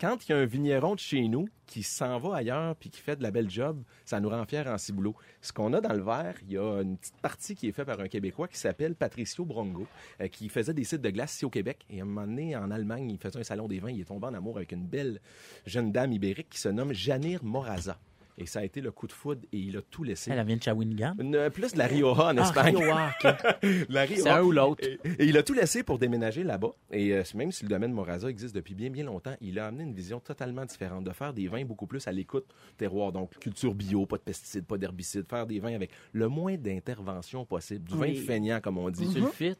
quand 0.00 0.28
il 0.28 0.32
y 0.32 0.34
a 0.34 0.38
un 0.38 0.44
vigneron 0.44 0.94
de 0.94 1.00
chez 1.00 1.26
nous 1.28 1.48
qui 1.66 1.82
s'en 1.82 2.18
va 2.18 2.36
ailleurs 2.36 2.76
puis 2.76 2.88
qui 2.90 3.00
fait 3.00 3.16
de 3.16 3.22
la 3.22 3.30
belle 3.30 3.50
job, 3.50 3.82
ça 4.04 4.20
nous 4.20 4.28
rend 4.28 4.44
fiers 4.44 4.66
en 4.66 4.78
ciboulot. 4.78 5.14
Ce 5.42 5.52
qu'on 5.52 5.72
a 5.72 5.80
dans 5.80 5.92
le 5.92 6.02
verre, 6.02 6.36
il 6.46 6.52
y 6.52 6.58
a 6.58 6.80
une 6.82 6.96
petite 6.96 7.16
partie 7.20 7.54
qui 7.54 7.68
est 7.68 7.72
faite 7.72 7.86
par 7.86 8.00
un 8.00 8.08
Québécois 8.08 8.48
qui 8.48 8.58
s'appelle 8.58 8.94
Patricio 8.94 9.44
Brongo, 9.44 9.86
euh, 10.20 10.28
qui 10.28 10.48
faisait 10.48 10.74
des 10.74 10.84
sites 10.84 11.02
de 11.02 11.10
glace 11.10 11.34
ici 11.34 11.44
au 11.44 11.50
Québec. 11.50 11.84
Et 11.90 12.00
à 12.00 12.02
un 12.02 12.06
moment 12.06 12.26
donné, 12.26 12.56
en 12.56 12.70
Allemagne, 12.70 13.10
il 13.10 13.18
faisait 13.18 13.40
un 13.40 13.44
salon 13.44 13.68
des 13.68 13.80
vins. 13.80 13.90
Il 13.90 14.00
est 14.00 14.04
tombé 14.04 14.26
en 14.26 14.34
amour 14.34 14.56
avec 14.56 14.72
une 14.72 14.86
belle 14.86 15.20
jeune 15.66 15.92
dame 15.92 16.12
ibérique 16.12 16.50
qui 16.50 16.60
se 16.60 16.68
nomme 16.68 16.92
Janir 16.92 17.42
Moraza. 17.42 17.98
Et 18.40 18.46
ça 18.46 18.60
a 18.60 18.64
été 18.64 18.80
le 18.80 18.90
coup 18.92 19.06
de 19.08 19.12
foudre 19.12 19.40
et 19.52 19.58
il 19.58 19.76
a 19.76 19.82
tout 19.82 20.04
laissé. 20.04 20.30
Elle 20.30 20.46
vient 20.46 20.56
de 20.56 20.62
Shawinigan? 20.62 21.14
Une- 21.18 21.50
plus 21.50 21.72
de 21.72 21.78
la 21.78 21.86
Rioja 21.88 22.26
en 22.28 22.36
Espagne. 22.36 22.76
Rioja, 22.76 23.10
ok. 23.22 23.34
La 23.88 24.02
Rioja. 24.02 24.22
C'est 24.22 24.28
un 24.30 24.42
ou 24.42 24.52
l'autre. 24.52 24.84
Et, 24.86 24.98
et 25.18 25.24
il 25.26 25.36
a 25.36 25.42
tout 25.42 25.54
laissé 25.54 25.82
pour 25.82 25.98
déménager 25.98 26.44
là-bas. 26.44 26.70
Et 26.92 27.12
euh, 27.14 27.22
même 27.34 27.50
si 27.50 27.64
le 27.64 27.68
domaine 27.70 27.92
Moraza 27.92 28.28
existe 28.30 28.54
depuis 28.54 28.74
bien, 28.74 28.90
bien 28.90 29.04
longtemps, 29.04 29.34
il 29.40 29.58
a 29.58 29.66
amené 29.66 29.82
une 29.84 29.92
vision 29.92 30.20
totalement 30.20 30.64
différente 30.64 31.04
de 31.04 31.10
faire 31.10 31.32
des 31.34 31.48
vins 31.48 31.64
beaucoup 31.64 31.86
plus 31.86 32.06
à 32.06 32.12
l'écoute 32.12 32.46
terroir. 32.76 33.10
Donc, 33.12 33.36
culture 33.40 33.74
bio, 33.74 34.06
pas 34.06 34.16
de 34.18 34.22
pesticides, 34.22 34.64
pas 34.66 34.78
d'herbicides, 34.78 35.26
faire 35.28 35.46
des 35.46 35.58
vins 35.58 35.74
avec 35.74 35.90
le 36.12 36.28
moins 36.28 36.56
d'intervention 36.56 37.44
possible. 37.44 37.88
Du 37.90 37.94
Oui. 37.96 38.14
vin 38.14 38.24
feignant, 38.26 38.60
comme 38.60 38.78
on 38.78 38.88
dit. 38.90 39.08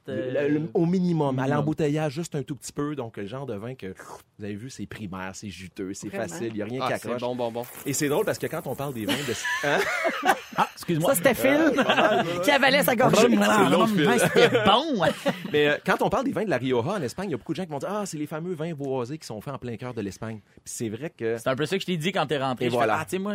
Euh, 0.09 0.49
le- 0.49 0.71
au 0.75 0.87
minimum, 0.87 1.39
à 1.39 1.49
l'embouteillage, 1.49 2.15
juste 2.15 2.35
un 2.35 2.43
tout 2.43 2.55
petit 2.55 2.73
peu. 2.73 2.95
Donc, 2.95 3.17
le 3.17 3.27
genre 3.27 3.47
de 3.47 3.55
vin 3.55 3.75
que 3.75 3.95
vous 4.39 4.45
avez 4.45 4.55
vu, 4.55 4.71
c'est 4.71 4.87
primaire, 4.87 5.33
c'est 5.35 5.49
juteux, 5.51 5.95
c'est 5.95 6.11
facile, 6.11 6.49
il 6.49 6.55
n'y 6.55 6.63
a 6.63 6.65
rien 6.67 6.81
Ah, 6.83 6.93
qui 6.93 7.01
c'est 7.01 7.07
accroche. 7.09 7.21
bon, 7.23 7.35
bon, 7.35 7.51
bon. 7.51 7.63
Et 7.87 7.93
c'est 7.93 8.09
drôle 8.09 8.25
parce 8.25 8.39
que 8.39 8.47
quand 8.47 8.67
on 8.69 8.75
parle 8.75 8.95
des 8.95 9.05
vins 9.07 9.15
de. 9.15 9.35
Hein? 9.65 9.79
Ah, 10.57 10.69
excuse-moi. 10.75 11.11
Ça, 11.11 11.17
c'était 11.17 11.35
Phil 11.35 11.73
qui 12.43 12.51
avalait 12.51 12.83
sa 12.83 12.97
gorgée. 12.97 13.29
C'était 14.19 14.49
bon. 14.65 15.01
Mais 15.53 15.69
euh, 15.69 15.77
quand 15.87 16.03
on 16.03 16.09
parle 16.11 16.25
des 16.25 16.33
vins 16.33 16.45
de 16.45 16.51
la 16.51 16.57
Rioja 16.59 16.91
en 16.91 17.03
Espagne, 17.03 17.29
il 17.29 17.33
y 17.33 17.35
a 17.35 17.37
beaucoup 17.37 17.53
de 17.53 17.57
gens 17.57 17.65
qui 17.65 17.71
vont 17.71 17.79
dire 17.79 17.91
Ah, 17.91 18.05
c'est 18.07 18.19
les 18.19 18.27
fameux 18.27 18.55
vins 18.55 18.73
boisés 18.73 19.19
qui 19.19 19.27
sont 19.27 19.41
faits 19.41 19.55
en 19.55 19.59
plein 19.59 19.77
cœur 19.77 19.95
de 19.95 20.01
l'Espagne. 20.01 20.41
Puis 20.65 20.75
c'est 20.75 20.89
vrai 20.89 21.11
que. 21.17 21.37
C'est 21.39 21.49
un 21.49 21.57
peu 21.57 21.67
ça 21.67 21.77
que 21.77 21.83
je 21.83 21.87
t'ai 21.87 21.97
dit 21.97 22.13
quand 22.13 22.27
t'es 22.27 22.39
rentré. 22.39 22.67
Et 22.67 22.69
Je 22.69 22.73
fais, 22.73 22.77
voilà. 22.77 22.99
ah, 23.01 23.05
tu 23.05 23.11
sais, 23.13 23.19
moi, 23.19 23.35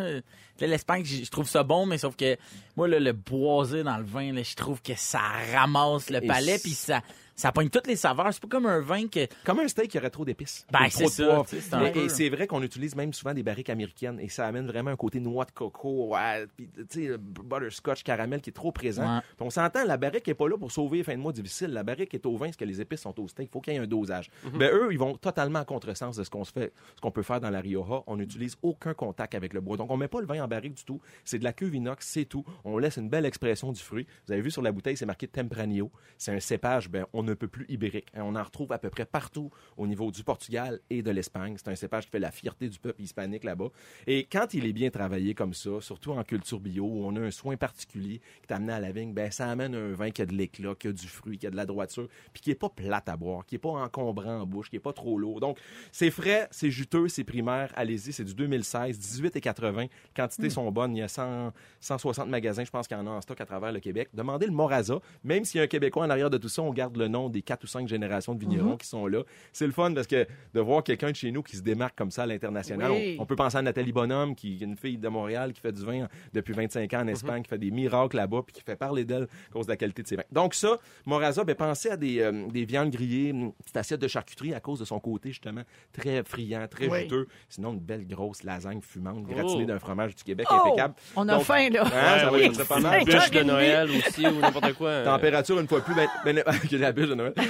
l'Espagne, 0.59 1.03
je 1.05 1.29
trouve 1.29 1.47
ça 1.47 1.63
bon, 1.63 1.85
mais 1.85 1.97
sauf 1.97 2.15
que 2.15 2.37
moi, 2.75 2.87
là, 2.87 2.99
le 2.99 3.13
boisé 3.13 3.83
dans 3.83 3.97
le 3.97 4.05
vin, 4.05 4.33
là, 4.33 4.41
je 4.43 4.55
trouve 4.55 4.81
que 4.81 4.93
ça 4.95 5.19
ramasse 5.53 6.09
le 6.09 6.19
palais, 6.21 6.59
puis 6.61 6.71
ça, 6.71 7.01
ça 7.35 7.51
pogne 7.51 7.69
toutes 7.69 7.87
les 7.87 7.95
saveurs. 7.95 8.33
C'est 8.33 8.41
pas 8.41 8.47
comme 8.47 8.65
un 8.65 8.79
vin 8.79 9.07
que. 9.07 9.27
Comme 9.43 9.59
un 9.59 9.67
steak 9.67 9.89
qui 9.91 9.97
aurait 9.97 10.09
trop 10.09 10.25
d'épices. 10.25 10.65
Ben, 10.71 10.87
c'est 10.89 11.07
ça, 11.07 11.43
Mais- 11.79 11.91
Et 11.97 12.09
c'est 12.09 12.29
vrai 12.29 12.47
qu'on 12.47 12.61
utilise 12.61 12.95
même 12.95 13.13
souvent 13.13 13.33
des 13.33 13.43
barriques 13.43 13.69
américaines 13.69 14.19
et 14.19 14.29
ça 14.29 14.45
amène 14.47 14.67
vraiment 14.67 14.91
un 14.91 14.95
côté 14.95 15.19
noix 15.19 15.45
de 15.45 15.51
coco, 15.51 16.09
ouais, 16.13 16.45
puis, 16.55 16.69
tu 16.69 16.85
sais, 16.89 17.07
le 17.07 17.17
butterscotch, 17.17 18.03
caramel 18.03 18.41
qui 18.41 18.49
est 18.49 18.53
trop 18.53 18.71
présent. 18.71 19.03
Ouais. 19.17 19.21
Puis 19.21 19.45
on 19.45 19.49
s'entend, 19.49 19.83
la 19.85 19.97
barrique 19.97 20.27
est 20.27 20.33
pas 20.33 20.47
là 20.47 20.57
pour 20.57 20.71
sauver 20.71 20.97
les 20.97 21.03
fins 21.03 21.15
de 21.15 21.19
mois 21.21 21.33
difficiles. 21.33 21.69
La 21.71 21.83
barrique 21.83 22.13
est 22.13 22.25
au 22.25 22.35
vin, 22.37 22.45
parce 22.47 22.57
que 22.57 22.65
les 22.65 22.81
épices 22.81 23.01
sont 23.01 23.19
au 23.19 23.27
steak. 23.27 23.49
Il 23.49 23.51
faut 23.51 23.61
qu'il 23.61 23.73
y 23.73 23.75
ait 23.75 23.79
un 23.79 23.87
dosage. 23.87 24.29
Ben, 24.53 24.71
eux, 24.73 24.89
ils 24.91 24.99
vont 24.99 25.15
totalement 25.17 25.59
en 25.59 25.65
contresens 25.65 26.15
de 26.17 26.23
ce 26.23 26.29
qu'on 26.29 26.43
se 26.43 26.51
fait, 26.51 26.73
ce 26.95 27.01
qu'on 27.01 27.11
peut 27.11 27.23
faire 27.23 27.39
dans 27.39 27.49
la 27.49 27.59
Rioja. 27.61 28.03
On 28.07 28.17
n'utilise 28.17 28.55
aucun 28.61 28.93
contact 28.93 29.35
avec 29.35 29.53
le 29.53 29.61
bois. 29.61 29.77
Donc, 29.77 29.91
on 29.91 29.97
met 29.97 30.07
pas 30.07 30.21
le 30.21 30.27
vin 30.27 30.43
en 30.43 30.47
barrique 30.47 30.75
du 30.75 30.83
tout. 30.85 30.99
C'est 31.25 31.39
de 31.39 31.43
la 31.43 31.53
cuve 31.53 31.75
inox, 31.75 32.05
c'est 32.07 32.25
tout. 32.25 32.43
On 32.63 32.77
laisse 32.77 32.97
une 32.97 33.09
belle 33.09 33.25
expression 33.25 33.71
du 33.71 33.81
fruit. 33.81 34.05
Vous 34.27 34.33
avez 34.33 34.41
vu 34.41 34.51
sur 34.51 34.61
la 34.61 34.71
bouteille, 34.71 34.97
c'est 34.97 35.05
marqué 35.05 35.27
Tempranillo. 35.27 35.91
C'est 36.17 36.31
un 36.33 36.39
cépage, 36.39 36.89
ben, 36.89 37.05
on 37.13 37.22
ne 37.23 37.33
peut 37.33 37.47
plus 37.47 37.65
ibérique. 37.69 38.07
Hein, 38.13 38.21
On 38.25 38.35
en 38.35 38.43
retrouve 38.43 38.71
à 38.71 38.77
peu 38.77 38.89
près 38.89 39.05
partout 39.05 39.51
au 39.77 39.87
niveau 39.87 40.11
du 40.11 40.23
Portugal 40.23 40.79
et 40.89 41.01
de 41.01 41.11
l'Espagne. 41.11 41.55
C'est 41.57 41.69
un 41.69 41.75
cépage 41.75 42.05
qui 42.05 42.11
fait 42.11 42.19
la 42.19 42.31
fierté 42.31 42.69
du 42.69 42.79
peuple 42.79 43.01
hispanique 43.01 43.43
là-bas. 43.43 43.69
Et 44.07 44.27
quand 44.31 44.53
il 44.53 44.65
est 44.65 44.73
bien 44.73 44.89
travaillé 44.89 45.33
comme 45.33 45.53
ça, 45.53 45.81
surtout 45.81 46.11
en 46.11 46.23
culture 46.23 46.59
bio, 46.59 46.85
où 46.85 47.05
on 47.05 47.15
a 47.15 47.19
un 47.19 47.31
soin 47.31 47.57
particulier 47.57 48.19
qui 48.45 48.51
est 48.51 48.53
amené 48.53 48.73
à 48.73 48.79
la 48.79 48.91
vigne, 48.91 49.13
ben, 49.13 49.31
ça 49.31 49.49
amène 49.49 49.75
un 49.75 49.93
vin 49.93 50.11
qui 50.11 50.21
a 50.21 50.25
de 50.25 50.33
l'éclat, 50.33 50.75
qui 50.75 50.87
a 50.87 50.91
du 50.91 51.07
fruit, 51.07 51.37
qui 51.37 51.47
a 51.47 51.51
de 51.51 51.55
la 51.55 51.65
droiture, 51.65 52.07
puis 52.33 52.41
qui 52.41 52.51
est 52.51 52.55
pas 52.55 52.69
plate 52.69 53.09
à 53.09 53.17
boire, 53.17 53.45
qui 53.45 53.55
est 53.55 53.59
pas 53.59 53.69
encombrant 53.69 54.41
en 54.41 54.45
bouche, 54.45 54.69
qui 54.69 54.75
est 54.75 54.79
pas 54.79 54.93
trop 54.93 55.17
lourd. 55.17 55.39
Donc, 55.39 55.59
c'est 55.91 56.11
frais, 56.11 56.47
c'est 56.51 56.71
juteux, 56.71 57.07
c'est 57.07 57.23
primaire. 57.23 57.71
Allez-y, 57.75 58.13
c'est 58.13 58.23
du 58.23 58.33
2016, 58.33 58.97
18 58.97 59.35
et 59.35 59.41
80. 59.41 59.81
Les 59.81 59.89
quantités 60.15 60.49
sont 60.49 60.71
bonnes. 60.71 60.95
Il 60.95 60.99
y 60.99 61.03
a 61.03 61.07
100, 61.07 61.51
160 61.79 62.27
magasins, 62.29 62.63
je 62.63 62.71
pense 62.71 62.87
qu'il 62.87 62.97
y 62.97 62.99
en 62.99 63.07
a 63.07 63.11
en 63.11 63.21
stock 63.21 63.39
à 63.39 63.45
travers 63.45 63.71
le 63.71 63.79
Québec. 63.79 64.09
Demandez 64.13 64.45
le 64.45 64.51
Moraza. 64.51 64.99
Même 65.23 65.45
s'il 65.45 65.59
y 65.59 65.61
a 65.61 65.63
un 65.63 65.67
Québécois 65.67 66.05
en 66.05 66.09
arrière 66.09 66.29
de 66.29 66.37
tout 66.37 66.49
ça, 66.49 66.61
on 66.61 66.71
garde 66.71 66.97
le 66.97 67.07
nom 67.13 67.29
des 67.29 67.41
quatre 67.41 67.63
ou 67.63 67.67
cinq 67.67 67.87
générations 67.87 68.35
de 68.35 68.39
vignerons 68.41 68.75
qui 68.77 68.87
sont 68.87 69.07
là. 69.07 69.23
C'est 69.53 69.65
le 69.65 69.71
fun 69.71 69.93
parce 69.93 70.07
que 70.07 70.27
de 70.53 70.59
voir 70.59 70.83
quelqu'un 70.83 71.11
de 71.11 71.15
chez 71.15 71.31
nous 71.31 71.41
qui 71.43 71.55
se 71.55 71.61
démarque 71.61 71.97
comme 71.97 72.11
ça 72.11 72.23
à 72.23 72.25
l'international. 72.25 72.91
Oui. 72.91 73.15
On, 73.19 73.23
on 73.23 73.25
peut 73.25 73.35
penser 73.35 73.57
à 73.57 73.61
Nathalie 73.61 73.91
Bonhomme, 73.93 74.35
qui 74.35 74.57
est 74.61 74.65
une 74.65 74.75
fille 74.75 74.97
de 74.97 75.07
Montréal 75.07 75.53
qui 75.53 75.61
fait 75.61 75.71
du 75.71 75.85
vin 75.85 76.07
depuis 76.33 76.53
25 76.53 76.93
ans 76.93 77.01
en 77.01 77.07
Espagne, 77.07 77.43
qui 77.43 77.49
fait 77.49 77.57
des 77.57 77.71
miracles 77.71 78.17
là-bas, 78.17 78.41
puis 78.45 78.53
qui 78.53 78.61
fait 78.61 78.75
parler 78.75 79.05
d'elle 79.05 79.23
à 79.23 79.53
cause 79.53 79.65
de 79.67 79.71
la 79.71 79.77
qualité 79.77 80.01
de 80.03 80.07
ses 80.07 80.15
vins. 80.17 80.23
Donc 80.31 80.53
ça, 80.55 80.77
Moraza, 81.05 81.43
ben, 81.43 81.55
pensez 81.55 81.89
à 81.89 81.97
des, 81.97 82.19
euh, 82.19 82.47
des 82.49 82.65
viandes 82.65 82.89
grillées, 82.89 83.29
une 83.29 83.53
petite 83.53 83.77
assiette 83.77 84.01
de 84.01 84.07
charcuterie 84.07 84.53
à 84.53 84.59
cause 84.59 84.79
de 84.79 84.85
son 84.85 84.99
côté 84.99 85.29
justement 85.29 85.61
très 85.91 86.23
friand, 86.23 86.67
très 86.67 86.87
Oui. 86.89 87.01
juteux. 87.03 87.27
Sinon, 87.49 87.73
une 87.73 87.79
belle 87.79 88.07
grosse 88.07 88.43
lasagne 88.43 88.81
fumante 88.81 89.23
gratinée 89.23 89.63
Oh. 89.63 89.67
d'un 89.67 89.79
fromage 89.79 90.15
du 90.15 90.23
Québec 90.23 90.47
Oh, 90.49 90.55
impeccable. 90.65 90.93
on 91.15 91.27
a 91.29 91.35
Donc, 91.35 91.43
faim, 91.43 91.69
là. 91.69 91.83
hein, 91.85 92.19
ça 92.19 92.25
va 92.29 92.31
Oui, 92.33 92.43
être 92.43 92.55
ça 92.55 92.65
pas 92.65 92.79
mal. 92.79 93.03
Bûche 93.05 93.29
de. 93.31 93.43
Noël 93.43 93.89
aussi, 93.89 94.25
ou 94.25 94.39
n'importe 94.39 94.73
quoi. 94.73 94.87
euh, 94.89 95.05
Température 95.05 95.59
une 95.59 95.67
fois 95.67 95.81
plus, 95.81 95.93
ben, 95.93 96.07
ben, 96.23 96.41
que 96.69 96.75
la 96.77 96.91
bûche 96.93 97.02
de 97.07 97.15
Noël. 97.15 97.33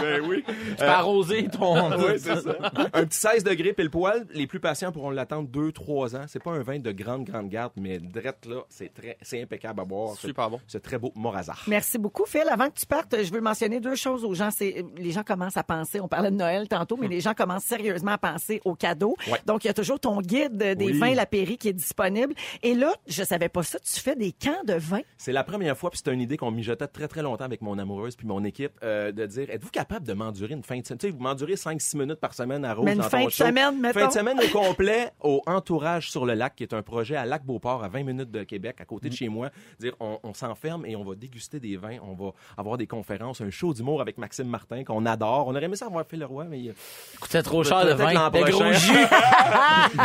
ben 0.00 0.20
oui. 0.28 0.44
Tu 0.46 0.74
peux 0.76 0.84
arroser 0.84 1.48
ton. 1.48 1.72
Oui, 2.02 2.18
c'est 2.18 2.40
ça. 2.40 2.56
Un 2.94 3.04
petit 3.04 3.18
16 3.18 3.44
degrés 3.44 3.72
pile 3.72 3.90
poil. 3.90 4.26
Les 4.32 4.46
plus 4.46 4.60
patients 4.60 4.92
pourront 4.92 5.10
l'attendre 5.10 5.48
2-3 5.48 6.16
ans. 6.16 6.24
C'est 6.26 6.42
pas 6.42 6.50
un 6.52 6.62
vin 6.62 6.78
de 6.78 6.90
grande, 6.92 7.24
grande 7.24 7.48
garde, 7.48 7.72
mais 7.76 7.98
drette 7.98 8.46
là, 8.46 8.62
c'est 8.68 8.92
très, 8.92 9.16
c'est 9.22 9.42
impeccable 9.42 9.80
à 9.80 9.84
boire. 9.84 10.16
Super 10.16 10.50
bon. 10.50 10.60
C'est 10.66 10.82
très 10.82 10.98
beau 10.98 11.12
Moraza. 11.14 11.54
Merci 11.66 11.98
beaucoup, 11.98 12.24
Phil. 12.26 12.44
Avant 12.50 12.68
que 12.70 12.78
tu 12.78 12.86
partes, 12.86 13.14
je 13.22 13.30
veux 13.32 13.40
mentionner 13.40 13.80
deux 13.80 13.94
choses 13.94 14.24
aux 14.24 14.34
gens. 14.34 14.50
C'est 14.50 14.84
les 14.96 15.10
gens 15.12 15.22
commencent 15.22 15.56
à 15.56 15.62
penser. 15.62 16.00
On 16.00 16.08
parlait 16.08 16.30
de 16.30 16.36
Noël 16.36 16.66
tantôt, 16.68 16.96
mais 16.96 17.08
les 17.08 17.20
gens 17.20 17.34
commencent 17.34 17.64
sérieusement 17.64 18.12
à 18.12 18.18
penser 18.18 18.60
aux 18.64 18.74
cadeaux. 18.74 19.16
Ouais. 19.30 19.38
Donc, 19.46 19.64
il 19.64 19.68
y 19.68 19.70
a 19.70 19.74
toujours 19.74 20.00
ton 20.00 20.20
guide 20.20 20.56
des 20.56 20.86
Oui. 20.86 20.92
vins 20.98 21.14
Lapéry 21.14 21.58
qui 21.58 21.68
est 21.68 21.72
disponible. 21.72 22.34
Et 22.62 22.74
là, 22.74 22.92
je 23.06 23.22
savais 23.22 23.48
pas 23.48 23.62
ça. 23.62 23.78
Tu 23.80 24.00
fais 24.00 24.16
des 24.16 24.32
camps 24.32 24.62
de 24.66 24.74
vin? 24.74 25.00
C'est 25.18 25.32
la 25.32 25.44
première 25.44 25.76
fois, 25.76 25.90
puis 25.90 25.98
c'était 25.98 26.12
une 26.12 26.20
idée 26.20 26.36
qu'on 26.36 26.50
mijotait 26.50 26.86
très, 26.88 27.01
très 27.08 27.22
longtemps 27.22 27.44
avec 27.44 27.62
mon 27.62 27.78
amoureuse 27.78 28.16
puis 28.16 28.26
mon 28.26 28.42
équipe, 28.44 28.72
euh, 28.82 29.12
de 29.12 29.26
dire 29.26 29.48
êtes-vous 29.50 29.70
capable 29.70 30.06
de 30.06 30.12
m'endurer 30.12 30.54
une 30.54 30.62
fin 30.62 30.78
de 30.78 30.86
semaine? 30.86 30.98
Tu 30.98 31.06
sais, 31.08 31.12
vous 31.12 31.20
m'endurez 31.22 31.54
5-6 31.54 31.96
minutes 31.98 32.20
par 32.20 32.34
semaine 32.34 32.64
à 32.64 32.74
Rouge 32.74 32.84
Mais 32.84 32.92
une 32.92 32.98
dans 32.98 33.04
fin 33.08 33.20
ton 33.20 33.26
de 33.26 33.30
show. 33.30 33.44
semaine, 33.44 33.80
mettons. 33.80 34.00
Fin 34.00 34.08
de 34.08 34.12
semaine 34.12 34.38
au 34.40 34.48
complet 34.52 35.10
au 35.20 35.42
Entourage 35.46 36.10
sur 36.10 36.26
le 36.26 36.34
lac, 36.34 36.54
qui 36.56 36.62
est 36.62 36.74
un 36.74 36.82
projet 36.82 37.16
à 37.16 37.24
Lac-Beauport, 37.24 37.84
à 37.84 37.88
20 37.88 38.02
minutes 38.04 38.30
de 38.30 38.42
Québec, 38.44 38.76
à 38.80 38.84
côté 38.84 39.08
de 39.08 39.14
chez 39.14 39.28
moi. 39.28 39.50
Dire 39.80 39.94
on, 40.00 40.18
on 40.22 40.34
s'enferme 40.34 40.84
et 40.86 40.96
on 40.96 41.04
va 41.04 41.14
déguster 41.14 41.60
des 41.60 41.76
vins, 41.76 41.98
on 42.02 42.14
va 42.14 42.32
avoir 42.56 42.76
des 42.78 42.86
conférences, 42.86 43.40
un 43.40 43.50
show 43.50 43.72
d'humour 43.74 44.00
avec 44.00 44.18
Maxime 44.18 44.48
Martin 44.48 44.84
qu'on 44.84 45.04
adore. 45.06 45.46
On 45.48 45.50
aurait 45.54 45.64
aimé 45.64 45.76
ça 45.76 45.86
avoir 45.86 46.04
fait 46.06 46.16
le 46.16 46.26
roi, 46.26 46.44
mais 46.44 46.68
euh, 46.68 46.72
Coûtait 47.20 47.42
trop 47.42 47.62
cher 47.64 47.84
de 47.86 47.94
Peut-être 47.94 48.30
vin. 48.30 48.50
gros 48.50 48.72
jus. 48.72 48.92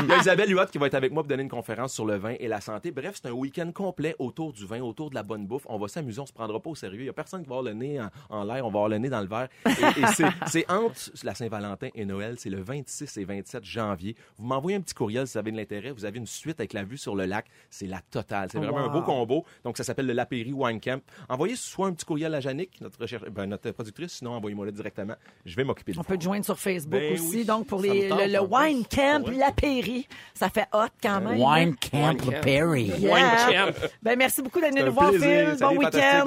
Il 0.03 0.09
y 0.09 0.11
a 0.11 0.17
Isabelle 0.19 0.51
Huot 0.51 0.65
qui 0.71 0.77
va 0.77 0.87
être 0.87 0.93
avec 0.95 1.11
moi 1.11 1.23
pour 1.23 1.29
donner 1.29 1.43
une 1.43 1.49
conférence 1.49 1.93
sur 1.93 2.05
le 2.05 2.15
vin 2.17 2.35
et 2.39 2.47
la 2.47 2.61
santé. 2.61 2.91
Bref, 2.91 3.19
c'est 3.21 3.27
un 3.29 3.33
week-end 3.33 3.71
complet 3.73 4.15
autour 4.19 4.53
du 4.53 4.65
vin, 4.65 4.81
autour 4.81 5.09
de 5.09 5.15
la 5.15 5.23
bonne 5.23 5.45
bouffe. 5.47 5.65
On 5.69 5.77
va 5.77 5.87
s'amuser, 5.87 6.19
on 6.19 6.25
se 6.25 6.33
prendra 6.33 6.59
pas 6.59 6.69
au 6.69 6.75
sérieux. 6.75 6.86
Il 6.93 7.05
y 7.05 7.09
a 7.09 7.13
personne 7.13 7.43
qui 7.43 7.49
va 7.49 7.55
avoir 7.57 7.73
le 7.73 7.77
nez 7.77 7.99
en, 8.01 8.09
en 8.29 8.43
l'air, 8.43 8.65
on 8.65 8.69
va 8.69 8.79
avoir 8.79 8.89
le 8.89 8.97
nez 8.97 9.09
dans 9.09 9.21
le 9.21 9.27
verre. 9.27 9.47
Et, 9.65 9.71
et 10.01 10.05
c'est- 10.47 10.69
entre 10.71 10.95
la 11.23 11.35
Saint-Valentin 11.35 11.89
et 11.95 12.05
Noël, 12.05 12.35
c'est 12.37 12.49
le 12.49 12.61
26 12.61 13.17
et 13.17 13.25
27 13.25 13.63
janvier. 13.63 14.15
Vous 14.37 14.45
m'envoyez 14.45 14.77
un 14.77 14.81
petit 14.81 14.93
courriel 14.93 15.27
si 15.27 15.33
vous 15.33 15.39
avez 15.39 15.51
de 15.51 15.57
l'intérêt. 15.57 15.91
Vous 15.91 16.05
avez 16.05 16.17
une 16.17 16.27
suite 16.27 16.59
avec 16.59 16.73
la 16.73 16.83
vue 16.83 16.97
sur 16.97 17.15
le 17.15 17.25
lac. 17.25 17.45
C'est 17.69 17.87
la 17.87 18.01
totale. 18.01 18.49
C'est 18.51 18.57
vraiment 18.59 18.79
un 18.79 18.87
beau 18.89 19.01
combo. 19.01 19.45
Donc, 19.63 19.77
ça 19.77 19.83
s'appelle 19.83 20.07
le 20.07 20.13
Lapéry 20.13 20.51
Wine 20.53 20.79
Camp. 20.79 21.01
Envoyez 21.29 21.55
soit 21.55 21.87
un 21.87 21.93
petit 21.93 22.05
courriel 22.05 22.33
à 22.35 22.39
Jannick, 22.39 22.79
notre, 22.81 22.99
recherche, 22.99 23.23
ben, 23.29 23.45
notre 23.47 23.71
productrice, 23.71 24.13
sinon 24.13 24.31
envoyez-moi 24.33 24.65
le 24.65 24.71
directement. 24.71 25.15
Je 25.45 25.55
vais 25.55 25.63
m'occuper 25.63 25.93
de 25.93 25.99
On 25.99 26.03
peut 26.03 26.17
te 26.17 26.23
joindre 26.23 26.45
sur 26.45 26.57
Facebook 26.57 26.99
Ben 26.99 27.13
aussi. 27.13 27.37
oui, 27.37 27.45
Donc, 27.45 27.67
pour 27.67 27.81
les, 27.81 28.09
tente 28.09 28.19
le, 28.21 28.27
le 28.33 28.39
en 28.39 28.47
plus. 28.47 28.55
Wine 28.55 28.85
Camp 28.85 29.27
Ouais. 29.27 29.35
Lapéry, 29.35 30.07
ça 30.33 30.49
fait 30.49 30.67
hot 30.73 30.85
quand 31.01 31.21
même. 31.21 31.39
Wine 31.39 31.69
hein? 31.69 31.89
Camp 31.91 32.07
Wine 32.09 32.17
Camp. 32.17 32.41
Perry. 32.41 32.83
Yeah. 32.85 33.13
Wine 33.13 33.25
Camp. 33.73 33.89
Ben, 34.01 34.17
merci 34.17 34.41
beaucoup 34.41 34.59
d'être 34.61 34.73
venu 34.75 34.85
nous 34.85 34.93
voir. 34.93 35.11
Phil. 35.11 35.55
Bon 35.59 35.77
week-end. 35.77 36.23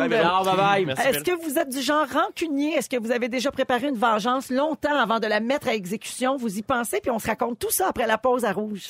Est-ce 1.09 1.25
que 1.25 1.45
vous 1.45 1.59
êtes 1.59 1.69
du 1.69 1.81
genre 1.81 2.07
rancunier? 2.09 2.75
Est-ce 2.75 2.89
que 2.89 2.97
vous 2.97 3.11
avez 3.11 3.29
déjà 3.29 3.51
préparé 3.51 3.89
une 3.89 3.97
vengeance 3.97 4.51
longtemps 4.51 4.97
avant 4.97 5.21
de 5.21 5.27
la 5.27 5.41
mettre 5.41 5.69
à 5.69 5.75
exécution? 5.75 6.37
Vous 6.37 6.59
y 6.59 6.63
pensez, 6.63 7.01
puis 7.01 7.11
on 7.11 7.19
se 7.19 7.27
raconte 7.27 7.59
tout 7.59 7.71
ça 7.71 7.89
après 7.89 8.07
la 8.07 8.19
pause 8.19 8.45
à 8.45 8.53
rouge. 8.53 8.87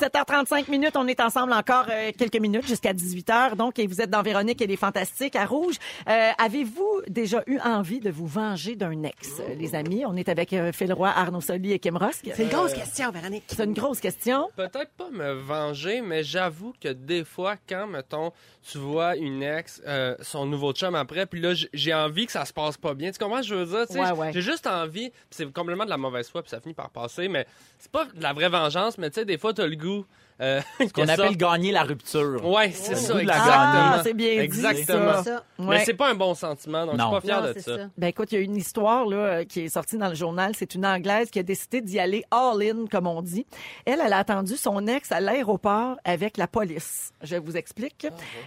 17h35 0.00 0.70
minutes. 0.70 0.96
On 0.96 1.06
est 1.06 1.20
ensemble 1.20 1.52
encore 1.52 1.84
euh, 1.90 2.10
quelques 2.16 2.38
minutes 2.40 2.66
jusqu'à 2.66 2.94
18h. 2.94 3.54
Donc, 3.56 3.78
et 3.78 3.86
vous 3.86 4.00
êtes 4.00 4.08
dans 4.08 4.22
Véronique 4.22 4.62
et 4.62 4.66
les 4.66 4.76
Fantastiques 4.78 5.36
à 5.36 5.44
Rouge. 5.44 5.74
Euh, 6.08 6.30
Avez-vous 6.38 7.02
déjà 7.06 7.42
eu 7.46 7.58
envie 7.58 8.00
de 8.00 8.10
vous 8.10 8.26
venger 8.26 8.76
d'un 8.76 9.02
ex, 9.02 9.40
euh, 9.40 9.54
les 9.58 9.74
amis? 9.74 10.04
On 10.06 10.16
est 10.16 10.30
avec 10.30 10.54
euh, 10.54 10.72
Phil 10.72 10.90
Roy, 10.94 11.08
Arnaud 11.14 11.42
Soli 11.42 11.72
et 11.72 11.78
Kim 11.78 11.98
Rosk. 11.98 12.30
C'est 12.34 12.44
une 12.44 12.48
grosse 12.48 12.72
question, 12.72 13.10
Véronique. 13.10 13.44
C'est 13.48 13.62
une 13.62 13.74
grosse 13.74 14.00
question. 14.00 14.48
Peut-être 14.56 14.90
pas 14.96 15.10
me 15.10 15.32
venger, 15.34 16.00
mais 16.00 16.24
j'avoue 16.24 16.72
que 16.80 16.88
des 16.88 17.22
fois, 17.24 17.56
quand, 17.68 17.86
mettons, 17.86 18.32
tu 18.72 18.78
vois 18.78 19.16
une 19.16 19.42
ex, 19.42 19.82
euh, 19.86 20.14
son 20.22 20.46
nouveau 20.46 20.72
chum 20.72 20.94
après, 20.94 21.26
puis 21.26 21.40
là, 21.42 21.52
j'ai 21.74 21.92
envie 21.92 22.24
que 22.24 22.32
ça 22.32 22.46
se 22.46 22.54
passe 22.54 22.78
pas 22.78 22.94
bien. 22.94 23.10
Tu 23.10 23.18
comprends 23.18 23.42
ce 23.42 23.50
que 23.50 23.54
je 23.54 23.60
veux 23.64 23.66
dire? 23.76 23.86
Tu 23.86 23.92
sais, 23.92 24.00
Ouais, 24.00 24.12
ouais. 24.12 24.32
J'ai 24.32 24.40
juste 24.42 24.66
envie, 24.66 25.10
puis 25.10 25.18
c'est 25.30 25.52
complètement 25.52 25.84
de 25.84 25.90
la 25.90 25.98
mauvaise 25.98 26.30
foi, 26.30 26.40
puis 26.42 26.48
ça 26.50 26.58
finit 26.60 26.72
par 26.74 26.88
passer, 26.88 27.28
mais 27.28 27.46
c'est 27.78 27.90
pas 27.92 28.06
de 28.06 28.22
la 28.22 28.32
vraie 28.32 28.48
vengeance, 28.48 28.96
mais 28.96 29.10
tu 29.10 29.16
sais, 29.16 29.24
des 29.26 29.36
fois, 29.36 29.52
t'as 29.52 29.66
le 29.66 29.76
goût. 29.76 29.89
do 29.90 30.06
Euh, 30.40 30.60
Qu'on 30.94 31.06
appelle 31.08 31.36
gagner 31.36 31.70
la 31.72 31.82
rupture. 31.82 32.44
Ouais, 32.48 32.70
c'est 32.72 32.92
Le 32.92 32.96
ça, 32.98 33.12
goût 33.12 33.20
de 33.20 33.26
la 33.26 33.36
exactement. 33.36 33.62
Ah, 33.64 34.00
c'est 34.02 34.14
bien 34.14 34.32
dit, 34.34 34.38
Exactement. 34.40 35.12
ça. 35.14 35.22
Ça. 35.24 35.44
Mais 35.58 35.84
c'est 35.84 35.94
pas 35.94 36.10
un 36.10 36.14
bon 36.14 36.34
sentiment, 36.34 36.86
donc 36.86 36.96
Non. 36.96 37.04
je 37.04 37.20
suis 37.20 37.28
pas 37.28 37.40
fier 37.40 37.42
de 37.42 37.52
c'est 37.54 37.60
ça. 37.60 37.76
ça. 37.76 37.84
Ben 37.98 38.06
écoute, 38.08 38.32
il 38.32 38.34
y 38.36 38.38
a 38.38 38.40
une 38.44 38.56
histoire 38.56 39.04
là, 39.06 39.16
euh, 39.16 39.44
qui 39.44 39.60
est 39.60 39.68
sortie 39.68 39.98
dans 39.98 40.08
le 40.08 40.14
journal. 40.14 40.52
C'est 40.56 40.74
une 40.74 40.86
Anglaise 40.86 41.30
qui 41.30 41.38
a 41.38 41.42
décidé 41.42 41.80
d'y 41.82 41.98
aller 41.98 42.24
all-in, 42.30 42.86
comme 42.90 43.06
on 43.06 43.20
dit. 43.22 43.44
Elle, 43.84 44.00
elle 44.04 44.12
a 44.12 44.18
attendu 44.18 44.56
son 44.56 44.86
ex 44.86 45.12
à 45.12 45.20
l'aéroport 45.20 45.96
avec 46.04 46.36
la 46.38 46.46
police. 46.46 47.12
Je 47.22 47.36
vous 47.36 47.56
explique. 47.56 48.06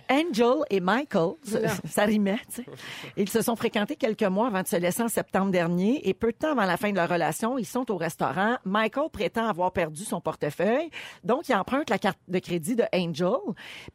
Angel 0.10 0.56
et 0.72 0.80
Michael, 0.80 1.34
ça, 1.44 1.60
ça 1.90 2.04
rimait, 2.06 2.40
tu 2.54 2.64
sais. 2.64 2.66
Ils 3.18 3.30
se 3.30 3.42
sont 3.42 3.56
fréquentés 3.56 3.96
quelques 3.96 4.24
mois 4.24 4.48
avant 4.48 4.62
de 4.64 4.68
se 4.68 4.76
laisser 4.78 5.04
en 5.04 5.10
septembre 5.10 5.52
dernier 5.52 6.08
et 6.10 6.14
peu 6.14 6.32
de 6.32 6.38
temps 6.38 6.52
avant 6.54 6.66
la 6.66 6.78
fin 6.78 6.90
de 6.90 6.96
leur 6.96 7.10
relation, 7.10 7.58
ils 7.60 7.66
sont 7.66 7.92
au 7.92 7.98
restaurant. 7.98 8.58
Michael 8.66 9.10
prétend 9.12 9.48
avoir 9.48 9.72
perdu 9.72 10.04
son 10.04 10.20
portefeuille, 10.22 10.90
donc 11.24 11.48
il 11.50 11.56
emprunte 11.56 11.83
la 11.90 12.00
carte 12.00 12.20
de 12.28 12.40
crédit 12.40 12.76
de 12.76 12.84
Angel, 12.94 13.34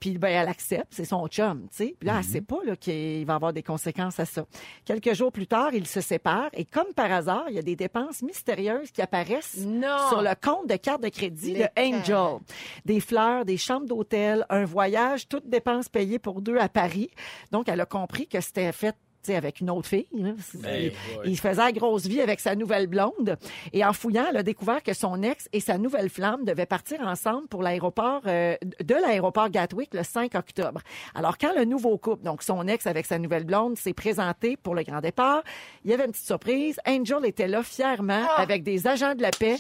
puis 0.01 0.19
ben 0.19 0.29
elle 0.29 0.49
accepte, 0.49 0.89
c'est 0.91 1.05
son 1.05 1.27
chum, 1.29 1.63
tu 1.71 1.77
sais. 1.77 1.95
Puis 1.99 2.07
là, 2.09 2.17
elle 2.19 2.25
sait 2.25 2.41
pas 2.41 2.59
là, 2.65 2.77
qu'il 2.77 3.25
va 3.27 3.35
avoir 3.35 3.53
des 3.53 3.63
conséquences 3.63 4.19
à 4.21 4.25
ça. 4.25 4.47
Quelques 4.85 5.15
jours 5.15 5.33
plus 5.33 5.47
tard, 5.47 5.71
ils 5.75 5.87
se 5.87 6.01
séparent 6.01 6.51
et 6.53 6.65
comme 6.65 6.93
par 6.95 7.11
hasard, 7.13 7.45
il 7.49 7.55
y 7.57 7.59
a 7.59 7.63
des 7.63 7.77
dépenses 7.77 8.23
mystérieuses 8.23 8.91
qui 8.91 9.03
apparaissent 9.03 9.65
Non. 9.67 10.09
sur 10.09 10.23
le 10.23 10.35
compte 10.41 10.69
de 10.69 10.77
carte 10.77 11.03
de 11.03 11.09
crédit 11.09 11.55
de 11.55 11.67
Angel. 11.79 12.39
Des 12.85 13.01
fleurs, 13.01 13.45
des 13.45 13.57
chambres 13.57 13.87
d'hôtel, 13.87 14.45
un 14.51 14.65
voyage, 14.65 15.29
toutes 15.29 15.49
dépenses 15.49 15.89
payées 15.89 16.19
pour 16.19 16.43
deux 16.43 16.59
à 16.59 16.69
Paris. 16.69 17.11
Donc, 17.53 17.69
elle 17.69 17.81
a 17.81 17.87
compris 17.87 18.27
que 18.27 18.41
c'était 18.41 18.73
fait 18.73 18.95
avec 19.29 19.61
une 19.61 19.69
autre 19.71 19.89
fille. 19.89 20.07
hein. 20.23 20.35
Ben, 20.55 20.91
il, 21.25 21.31
il 21.33 21.39
faisait 21.39 21.57
la 21.63 21.73
grosse 21.73 22.07
vie 22.07 22.21
avec 22.21 22.41
sa 22.41 22.55
nouvelle 22.55 22.87
blonde. 22.87 23.37
Et 23.73 23.85
en 23.85 23.93
fouillant, 23.93 24.25
elle 24.31 24.39
a 24.39 24.43
découvert 24.43 24.83
que 24.83 24.95
son 24.95 25.23
ex 25.23 25.49
et 25.53 25.61
sa 25.61 25.77
nouvelle 25.77 26.09
flamme 26.09 26.45
devaient 26.45 26.65
partir 26.67 27.01
ensemble 27.03 27.47
pour 27.49 27.63
l'aéroport 27.63 28.23
euh, 28.27 28.57
de 28.83 28.95
l'aéroport 28.95 29.51
Gatwick 29.51 29.93
le 29.93 30.03
5 30.03 30.35
octobre. 30.35 30.81
Alors, 31.15 31.37
quand 31.37 31.53
le 31.57 31.65
nouveau 31.65 31.99
couple, 31.99 32.25
donc 32.25 32.43
son 32.43 32.67
ex 32.69 32.87
avec 32.87 33.05
sa 33.07 33.19
nouvelle 33.19 33.45
blonde, 33.45 33.77
s'est 33.77 33.93
présenté 33.93 34.57
pour 34.57 34.75
le 34.75 34.83
grand 34.83 35.01
départ, 35.01 35.43
il 35.85 35.91
y 35.91 35.95
avait 35.95 36.05
une 36.07 36.13
petite 36.13 36.27
surprise. 36.27 36.79
Angel 36.87 37.25
était 37.27 37.49
là 37.49 37.63
fièrement 37.63 38.25
avec 38.37 38.63
des 38.63 38.87
agents 38.87 39.15
de 39.15 39.23
la 39.23 39.31
paix 39.31 39.57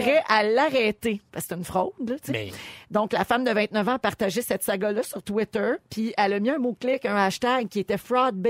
prêts 0.00 0.22
à 0.28 0.42
l'arrêter. 0.42 1.20
Parce 1.30 1.44
que 1.46 1.50
c'est 1.50 1.56
une 1.56 1.64
fraude, 1.64 1.92
là. 2.08 2.16
Mais- 2.32 2.50
Donc, 2.90 3.12
la 3.12 3.24
femme 3.24 3.44
de 3.44 3.50
29 3.52 3.88
ans 3.88 3.92
a 3.92 3.98
partagé 3.98 4.42
cette 4.42 4.62
saga-là 4.62 5.02
sur 5.02 5.22
Twitter, 5.22 5.74
puis 5.90 6.12
elle 6.16 6.32
a 6.32 6.40
mis 6.40 6.50
un 6.50 6.58
mot-clé, 6.58 6.98
un 7.04 7.16
hashtag 7.16 7.68
qui 7.68 7.80
était 7.80 7.98
Fraud 7.98 8.32
B. 8.32 8.48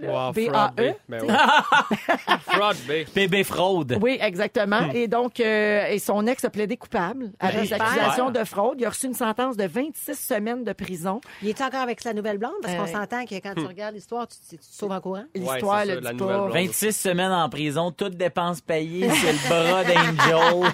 Tu 0.00 0.06
sais, 0.06 0.12
Wow, 0.12 0.32
B-A-E. 0.32 0.50
fraud 0.52 0.72
B. 0.76 0.94
Ben 1.08 1.20
fraud 2.46 2.74
B. 2.88 2.92
PB 3.14 3.44
fraude. 3.44 3.98
Oui, 4.00 4.18
exactement. 4.20 4.82
Hmm. 4.82 4.90
Et 4.96 5.08
donc, 5.08 5.40
euh, 5.40 5.86
et 5.86 5.98
son 5.98 6.26
ex 6.26 6.44
a 6.44 6.50
plaidé 6.50 6.76
coupable 6.76 7.30
à 7.40 7.50
des 7.52 7.58
J'espère. 7.66 7.82
accusations 7.82 8.30
de 8.30 8.44
fraude. 8.44 8.76
Il 8.80 8.86
a 8.86 8.90
reçu 8.90 9.06
une 9.06 9.14
sentence 9.14 9.56
de 9.56 9.64
26 9.66 10.14
semaines 10.18 10.64
de 10.64 10.72
prison. 10.72 11.20
Il 11.42 11.48
est 11.48 11.60
encore 11.60 11.80
avec 11.80 12.00
sa 12.00 12.12
nouvelle 12.14 12.38
blonde? 12.38 12.52
Parce 12.62 12.74
qu'on 12.74 12.82
Euh, 12.84 12.86
s'entend 13.00 13.24
que 13.24 13.34
quand 13.36 13.54
tu 13.54 13.66
regardes 13.66 13.94
l'histoire, 13.94 14.26
tu, 14.28 14.36
tu 14.48 14.58
te 14.58 14.64
sauves 14.64 14.92
en 14.92 15.00
courant. 15.00 15.24
L'histoire, 15.34 15.80
c'est 15.84 15.94
le 15.94 16.00
dit 16.00 16.06
nouvelle 16.12 16.16
pas. 16.16 16.38
blonde. 16.38 16.52
26 16.52 16.92
semaines 16.92 17.32
en 17.32 17.48
prison, 17.48 17.90
toutes 17.90 18.16
dépenses 18.16 18.60
payées 18.60 19.10
sur 19.10 19.28
le 19.32 19.48
bras 19.48 19.84
d'Angel. 19.84 20.72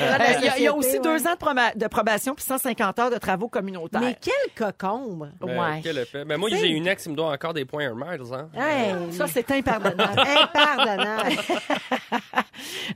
Euh, 0.00 0.16
Il 0.40 0.44
y 0.44 0.48
a- 0.48 0.56
il 0.58 0.62
y 0.64 0.66
a 0.66 0.74
aussi 0.74 0.98
deux 1.00 1.26
ans 1.26 1.32
de, 1.34 1.38
proba- 1.38 1.76
de 1.76 1.86
probation 1.86 2.34
puis 2.34 2.44
150 2.44 2.98
heures 2.98 3.10
de 3.10 3.18
travaux 3.18 3.48
communautaires. 3.48 4.00
Mais 4.00 4.16
quel 4.20 4.32
cocombe! 4.56 5.30
Ben, 5.40 5.58
ouais. 5.58 5.80
quel 5.82 5.98
effet. 5.98 6.24
Ben, 6.24 6.36
moi, 6.38 6.48
C'est- 6.50 6.58
j'ai 6.58 6.68
une 6.68 6.86
ex, 6.86 7.04
il 7.06 7.12
me 7.12 7.16
doit 7.16 7.30
encore 7.32 7.54
des 7.54 7.64
points 7.64 7.82
Air 7.84 7.94
Hein. 8.36 8.48
Hey, 8.60 9.12
Ça, 9.12 9.26
c'est 9.26 9.50
impardonnable. 9.50 10.20
impardonnable. 10.54 11.36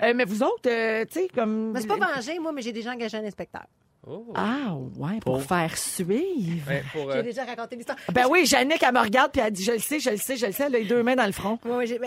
Euh, 0.03 0.13
mais 0.15 0.25
vous 0.25 0.43
autres, 0.43 0.69
euh, 0.69 1.05
tu 1.05 1.21
sais, 1.21 1.29
comme... 1.35 1.73
Mais 1.73 1.81
c'est 1.81 1.87
pas 1.87 1.97
vengé, 1.97 2.39
moi, 2.39 2.53
mais 2.53 2.63
j'ai 2.63 2.73
déjà 2.73 2.93
engagé 2.93 3.19
un 3.19 3.25
inspecteur. 3.25 3.63
Oh. 4.07 4.33
Ah, 4.35 4.75
ouais, 4.97 5.19
pour 5.21 5.43
faire 5.43 5.77
suivre. 5.77 6.71
Pour, 6.93 7.11
euh, 7.11 7.17
J'ai 7.17 7.23
déjà 7.23 7.45
raconté 7.45 7.77
l'histoire. 7.77 7.99
Ben 8.11 8.25
oui, 8.31 8.47
Jannick, 8.47 8.83
elle 8.83 8.95
me 8.95 9.01
regarde 9.01 9.31
puis 9.31 9.43
elle 9.45 9.53
dit, 9.53 9.63
je 9.63 9.73
le 9.73 9.79
sais, 9.79 10.01
je 10.01 10.11
le 10.11 10.17
sais, 10.17 10.37
je 10.37 10.47
le 10.47 10.53
sais. 10.53 10.65
Elle 10.65 10.75
a 10.77 10.79
les 10.79 10.85
deux 10.87 11.03
mains 11.03 11.17
dans 11.17 11.27
le 11.27 11.33
front. 11.33 11.59
Ouais, 11.67 11.87
j'ai- 11.87 12.01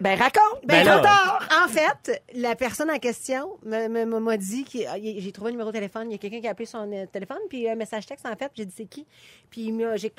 ben, 0.00 0.18
raconte. 0.18 0.64
Ben, 0.64 0.84
Ben. 0.84 1.02
En 1.64 1.68
fait, 1.68 2.22
la 2.34 2.54
personne 2.54 2.90
en 2.90 2.98
question 2.98 3.58
m'a 3.64 4.36
dit 4.36 4.64
que 4.64 4.78
j'ai 5.18 5.32
trouvé 5.32 5.48
un 5.48 5.52
numéro 5.52 5.70
de 5.70 5.74
téléphone. 5.74 6.08
Il 6.10 6.12
y 6.12 6.14
a 6.14 6.18
quelqu'un 6.18 6.40
qui 6.40 6.48
a 6.48 6.50
appelé 6.50 6.66
son 6.66 6.90
euh, 6.92 7.06
téléphone, 7.06 7.38
puis 7.48 7.68
un 7.68 7.74
message 7.74 8.06
texte 8.06 8.26
en 8.26 8.36
fait. 8.36 8.50
J'ai 8.54 8.64
dit 8.64 8.74
c'est 8.76 8.86
qui? 8.86 9.06
Puis 9.50 9.72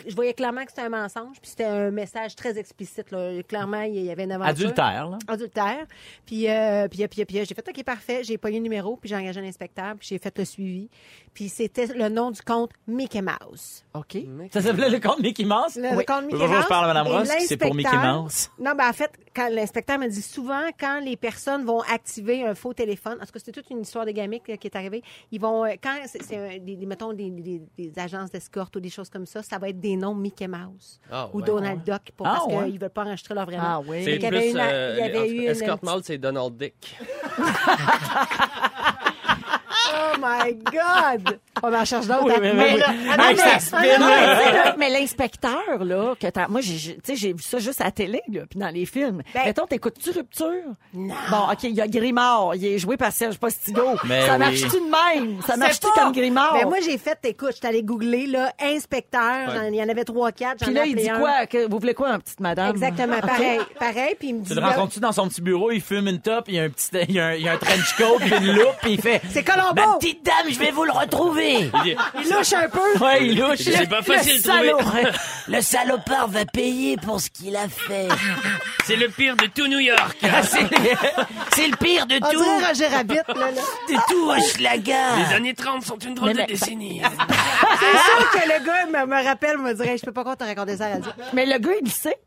je 0.08 0.16
voyais 0.16 0.34
clairement 0.34 0.64
que 0.64 0.72
c'était 0.72 0.82
un 0.84 0.90
mensonge. 0.90 1.40
Puis 1.42 1.52
c'était 1.52 1.66
un 1.66 1.92
message 1.92 2.36
très 2.36 2.58
explicite. 2.58 3.12
Là. 3.12 3.42
Clairement, 3.44 3.82
il 3.82 4.04
y 4.04 4.12
avait 4.12 4.24
une 4.24 4.32
aventure. 4.32 4.50
Adultère, 4.52 5.10
là. 5.10 5.18
Adultère. 5.28 5.86
Puis, 6.26 6.50
euh, 6.50 6.88
puis, 6.88 7.08
puis, 7.08 7.26
puis, 7.26 7.46
j'ai 7.46 7.56
fait 7.56 7.68
OK 7.68 7.84
parfait. 7.84 8.24
J'ai 8.24 8.38
payé 8.38 8.58
le 8.58 8.64
numéro, 8.64 8.98
puis 8.98 9.10
j'ai 9.10 9.16
engagé 9.16 9.40
un 9.40 9.46
inspecteur, 9.46 9.96
puis 9.98 10.08
j'ai 10.10 10.20
fait 10.20 10.38
le 10.38 10.46
suivi. 10.46 10.90
Puis 11.34 11.50
c'était 11.50 11.88
le 11.88 12.10
nom 12.10 12.32
du 12.32 12.42
compte 12.42 12.72
Mickey 12.88 13.22
Mouse. 13.22 13.84
OK. 13.94 14.18
Ça 14.52 14.62
s'appelait 14.62 14.90
le 14.90 15.00
compte 15.00 15.20
Mickey 15.20 15.46
Mouse? 15.46 15.76
Le, 15.76 15.98
le 15.98 16.04
compte 16.04 16.24
Mickey 16.24 16.38
Bonjour, 16.38 16.56
Mouse. 16.56 16.64
je 16.64 16.68
parle 16.68 16.86
à 16.90 16.94
Mme 16.94 17.08
Ross, 17.08 17.30
c'est 17.48 17.58
pour 17.58 17.76
Mickey 17.76 17.98
Mouse. 17.98 18.50
Non, 18.60 18.74
ben 18.76 18.90
en 18.90 18.94
fait, 18.94 19.12
quand 19.36 19.50
l'inspecteur 19.70 20.00
me 20.00 20.08
dit 20.08 20.22
souvent, 20.24 20.64
quand 20.80 21.00
les 21.00 21.16
personnes 21.16 21.64
vont 21.64 21.82
activer 21.82 22.44
un 22.44 22.56
faux 22.56 22.74
téléphone, 22.74 23.18
tout 23.20 23.26
cas, 23.32 23.38
c'était 23.40 23.52
toute 23.52 23.70
une 23.70 23.82
histoire 23.82 24.04
de 24.04 24.10
gamique 24.12 24.50
euh, 24.50 24.56
qui 24.56 24.66
est 24.68 24.76
arrivée, 24.76 25.04
ils 25.32 25.40
vont, 25.40 25.64
euh, 25.64 25.74
quand 25.82 25.96
c'est, 26.08 26.24
c'est 26.24 26.58
des, 26.60 26.76
mettons, 26.88 27.14
des, 27.14 27.30
des- 27.30 27.62
des 27.78 27.94
agences 28.00 28.32
d'escorte 28.32 28.76
ou 28.78 28.80
des 28.80 28.90
choses 28.90 29.10
comme 29.12 29.28
ça, 29.28 29.44
ça 29.44 29.60
va 29.60 29.70
être 29.70 29.80
des 29.80 29.96
noms 29.96 30.16
Mickey 30.16 30.48
Mouse 30.48 31.00
Ah, 31.12 31.30
ou 31.34 31.38
ouais. 31.40 31.46
Donald 31.46 31.84
Duck 31.84 32.12
pour, 32.18 32.26
Ah, 32.26 32.32
parce 32.34 32.48
qu'ils 32.48 32.56
ouais. 32.58 32.72
ne 32.72 32.80
veulent 32.80 32.90
pas 32.90 33.04
enregistrer 33.04 33.36
leur 33.36 33.46
vrai 33.46 33.58
nom. 33.58 33.64
Ah 33.64 33.80
oui. 33.86 34.04
C'est 34.04 34.16
Il 34.16 34.22
y 34.24 34.26
avait 34.26 34.40
plus, 34.40 34.50
une- 34.52 34.58
euh, 34.58 34.96
il 34.98 35.00
y 35.00 35.04
avait 35.04 35.20
en 35.20 35.22
tout 35.26 35.28
eu 35.32 35.36
cas, 35.36 35.42
une- 35.44 35.50
Escort 35.50 35.80
Malt, 35.84 36.04
c'est 36.06 36.18
Donald 36.18 36.58
Dick. 36.58 36.98
Oh 40.02 40.18
my 40.22 40.54
God! 40.56 41.40
On 41.62 41.74
en 41.74 41.84
cherche 41.84 42.08
d'autres. 42.08 42.24
Oui, 42.26 42.34
mais- 42.42 42.54
Mais 42.54 42.54
mais- 42.54 42.78
mais- 42.78 42.84
Ah 43.18 43.24
avec 43.26 43.38
mais- 43.38 44.00
mais, 44.00 44.74
mais 44.78 44.90
l'inspecteur, 45.00 45.84
là, 45.84 46.14
que 46.20 46.28
t'as- 46.28 46.48
moi, 46.48 46.62
j'ai, 46.62 46.78
j'ai- 46.78 46.96
tu 46.96 47.02
sais, 47.04 47.16
j'ai 47.18 47.34
vu 47.34 47.44
ça 47.44 47.60
juste 47.60 47.82
à 47.82 47.86
la 47.86 47.92
télé, 47.92 48.22
là, 48.32 48.42
puis 48.50 48.58
dans 48.60 48.70
les 48.70 48.86
films. 48.86 49.22
Ben- 49.34 49.44
Mettons, 49.46 49.66
t'écoutes-tu 49.66 50.12
Rupture? 50.12 50.48
Non. 50.94 51.14
Bon, 51.30 51.52
OK, 51.52 51.64
il 51.64 51.76
y 51.76 51.82
a 51.82 51.88
Grimard. 51.88 52.56
Il 52.56 52.66
est 52.66 52.78
joué 52.80 52.96
par 52.96 53.12
Serge 53.12 53.38
Postigo. 53.38 53.82
Mais 54.06 54.26
ça 54.26 54.34
oui. 54.34 54.40
marche-tu 54.40 54.68
de 54.68 55.20
même? 55.26 55.42
Ça 55.46 55.58
marche-tu 55.58 55.88
comme 55.96 56.14
Grimard? 56.14 56.54
Ben, 56.54 56.68
moi, 56.68 56.78
j'ai 56.84 56.98
fait, 56.98 57.18
écoute, 57.26 57.50
je 57.52 57.58
suis 57.58 57.68
allée 57.68 57.84
googler, 57.84 58.28
là, 58.28 58.54
inspecteur, 58.62 59.66
il 59.68 59.76
y 59.76 59.84
en 59.84 59.90
avait 59.90 60.06
trois, 60.06 60.32
quatre. 60.32 60.64
Puis 60.64 60.74
là, 60.74 60.86
il 60.86 60.96
dit 60.96 61.10
un. 61.10 61.20
quoi? 61.20 61.46
Que, 61.46 61.68
vous 61.70 61.78
voulez 61.80 61.94
quoi, 61.94 62.14
en 62.14 62.20
petite 62.20 62.40
madame? 62.40 62.70
Exactement, 62.72 63.18
OK. 63.18 63.26
pareil, 63.28 63.60
pareil, 63.80 64.16
puis 64.18 64.30
il 64.30 64.36
me 64.36 64.42
dit... 64.44 64.50
Tu 64.54 64.56
le 64.60 64.66
rencontres-tu 64.66 65.00
dans 65.00 65.12
son 65.12 65.28
petit 65.28 65.42
bureau, 65.42 65.72
il 65.72 65.82
fume 65.82 66.08
une 66.08 66.20
top, 66.22 66.46
il 66.48 66.56
y 66.56 66.60
a 66.60 66.64
un 66.64 66.70
petit, 66.70 66.90
il 67.10 67.16
y 67.16 67.20
a 67.20 67.28
un, 67.28 67.34
il 67.34 67.42
y 67.44 67.50
a 67.50 67.54
un 67.54 67.58
trench 67.58 67.96
coat, 67.98 68.18
puis 68.20 68.30
une 68.34 68.54
loupe, 68.54 68.76
puis 68.82 68.94
il 68.94 69.02
fait. 69.02 69.22
C'est 69.30 69.44
Colombo! 69.44 69.89
Ma 69.94 69.98
petite 70.00 70.24
dame, 70.26 70.36
je 70.50 70.60
vais 70.60 70.72
vous 70.72 70.84
le 70.86 70.92
retrouver. 70.92 71.72
Il 71.86 72.30
louche 72.32 72.54
un 72.54 72.70
peu. 72.70 73.04
Ouais, 73.04 73.26
il 73.28 73.40
louche. 73.40 73.60
C'est 73.60 73.90
pas 73.90 74.02
facile 74.02 74.42
de 74.42 74.78
trouver. 74.78 75.04
Le 75.48 75.62
salopard 75.62 76.28
va 76.28 76.46
payer 76.46 76.96
pour 76.98 77.20
ce 77.20 77.30
qu'il 77.32 77.56
a 77.56 77.68
fait. 77.68 78.08
C'est 78.86 78.96
le 78.96 79.10
pire 79.10 79.36
de 79.36 79.48
tout 79.48 79.68
New 79.68 79.80
York. 79.80 80.18
Ah, 80.24 80.42
c'est 80.44 81.68
le 81.68 81.76
pire 81.76 82.06
de 82.08 82.16
On 82.22 82.30
tout. 82.32 82.44
dirait 82.44 82.68
Roger 82.68 82.88
Rabbit, 82.88 83.16
là, 83.16 83.52
là. 83.52 83.62
De 83.88 83.96
tout 84.12 84.30
Hochelaga. 84.32 85.16
Les 85.30 85.36
années 85.36 85.54
30 85.54 85.84
sont 85.84 85.98
une 86.00 86.16
drôle 86.16 86.34
Mais- 86.36 86.44
de 86.44 86.48
décennie. 86.48 87.02
C'est 87.80 87.98
sûr 87.98 88.30
que 88.32 88.48
le 88.48 88.66
gars 88.66 88.86
me, 88.88 89.06
me 89.08 89.24
rappelle, 89.24 89.58
me 89.60 89.74
dirait, 89.74 89.98
je 89.98 90.06
peux 90.06 90.12
pas 90.12 90.24
compte 90.24 90.42
raconter 90.42 90.78
ça 90.78 90.86
à 90.86 90.90
la 90.90 90.96
radio. 90.96 91.12
Mais 91.34 91.46
le 91.46 91.58
gars, 91.60 91.72
il 91.84 91.92
sait. 91.92 92.18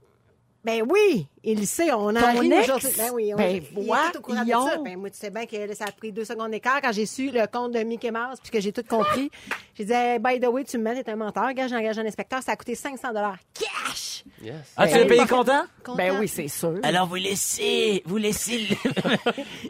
Ben 0.64 0.82
oui, 0.88 1.26
il 1.42 1.66
sait, 1.66 1.92
on 1.92 2.14
en 2.14 2.38
rit 2.38 2.52
aujourd'hui. 2.52 2.88
Ben 2.96 3.10
oui, 3.12 3.34
on, 3.34 3.36
Ben, 3.36 3.62
il 3.76 3.82
est 3.82 4.12
tout 4.12 4.18
au 4.18 4.20
courant 4.20 4.44
de 4.44 4.50
ça. 4.50 4.78
Ben 4.78 4.96
moi, 4.96 5.10
tu 5.10 5.18
sais 5.18 5.30
bien 5.30 5.44
que 5.44 5.74
ça 5.74 5.86
a 5.86 5.92
pris 5.92 6.12
deux 6.12 6.24
secondes 6.24 6.52
d'écart 6.52 6.80
quand 6.80 6.92
j'ai 6.92 7.06
su 7.06 7.30
le 7.30 7.46
compte 7.48 7.72
de 7.72 7.80
Mickey 7.80 8.12
Mouse 8.12 8.38
puis 8.40 8.52
que 8.52 8.60
j'ai 8.60 8.72
tout 8.72 8.84
compris. 8.88 9.30
J'ai 9.74 9.84
dit, 9.84 9.92
hey, 9.92 10.18
by 10.20 10.38
the 10.38 10.46
way, 10.46 10.62
tu 10.64 10.78
me 10.78 10.84
mets, 10.84 11.02
t'es 11.02 11.10
un 11.10 11.16
menteur. 11.16 11.52
Gars, 11.52 11.66
j'ai 11.66 11.74
engagé 11.76 12.00
un 12.00 12.06
inspecteur, 12.06 12.42
ça 12.42 12.52
a 12.52 12.56
coûté 12.56 12.74
500 12.76 13.08
cash. 13.54 14.11
Yes. 14.42 14.54
Ah, 14.76 14.88
tu 14.88 14.96
l'as 14.98 15.04
payé 15.04 15.20
content? 15.26 15.62
Content. 15.84 15.96
Ben 15.96 16.16
oui, 16.18 16.28
c'est 16.28 16.48
sûr. 16.48 16.74
Alors 16.82 17.06
vous 17.06 17.14
laissez, 17.16 18.02
vous 18.06 18.16
laissez 18.16 18.66
le... 18.70 18.76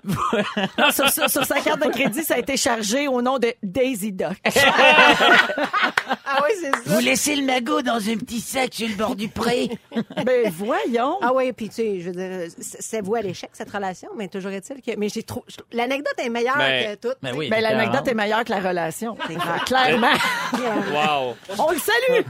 Non, 0.79 0.91
sur, 0.91 1.09
sur- 1.11 1.29
sur 1.31 1.45
sa 1.45 1.61
carte 1.61 1.81
de 1.85 1.91
crédit, 1.91 2.23
ça 2.23 2.35
a 2.35 2.39
été 2.39 2.57
chargé 2.57 3.09
au 3.09 3.21
nom 3.23 3.39
de 3.39 3.53
Daisy 3.63 4.13
Duck. 4.13 4.37
Ah 6.35 6.41
oui, 6.45 6.51
c'est 6.61 6.71
ça. 6.71 6.79
vous 6.87 7.01
laissez 7.01 7.37
le 7.37 7.45
magot 7.45 7.83
dans 7.83 7.97
un 8.09 8.17
petit 8.17 8.41
sac 8.41 8.73
sur 8.73 8.89
le 8.89 8.95
bord 8.95 9.15
du 9.17 9.29
pré. 9.29 9.69
ben 10.25 10.51
voyons. 10.51 11.19
Ah 11.21 11.31
oui, 11.35 11.53
Puis, 11.53 11.69
tu 11.69 11.75
sais, 11.75 12.01
je 12.01 12.09
veux 12.11 12.15
dire, 12.17 12.51
c'est 12.59 12.81
c'est 12.81 13.01
voué 13.03 13.19
à 13.19 13.23
l'échec, 13.23 13.51
cette 13.53 13.71
relation, 13.71 14.09
mais 14.17 14.29
toujours 14.29 14.51
est-il 14.53 14.81
que. 14.81 14.99
Mais 14.99 15.11
j'ai 15.11 15.23
trop. 15.25 15.45
je- 15.47 15.57
L'anecdote 15.77 16.15
est 16.19 16.31
meilleure 16.31 16.57
Mais- 16.57 16.97
que 16.97 17.09
toute. 17.09 17.19
Ben 17.23 17.35
oui. 17.37 17.51
Ben, 17.51 17.61
l'anecdote 17.63 18.09
est 18.09 18.15
meilleure 18.15 18.45
que 18.45 18.51
la 18.51 18.61
relation. 18.61 19.17
Ah, 19.41 19.59
clairement. 19.67 20.15
Wow. 20.55 21.37
On 21.59 21.71
le 21.73 21.79
salue. 21.79 22.23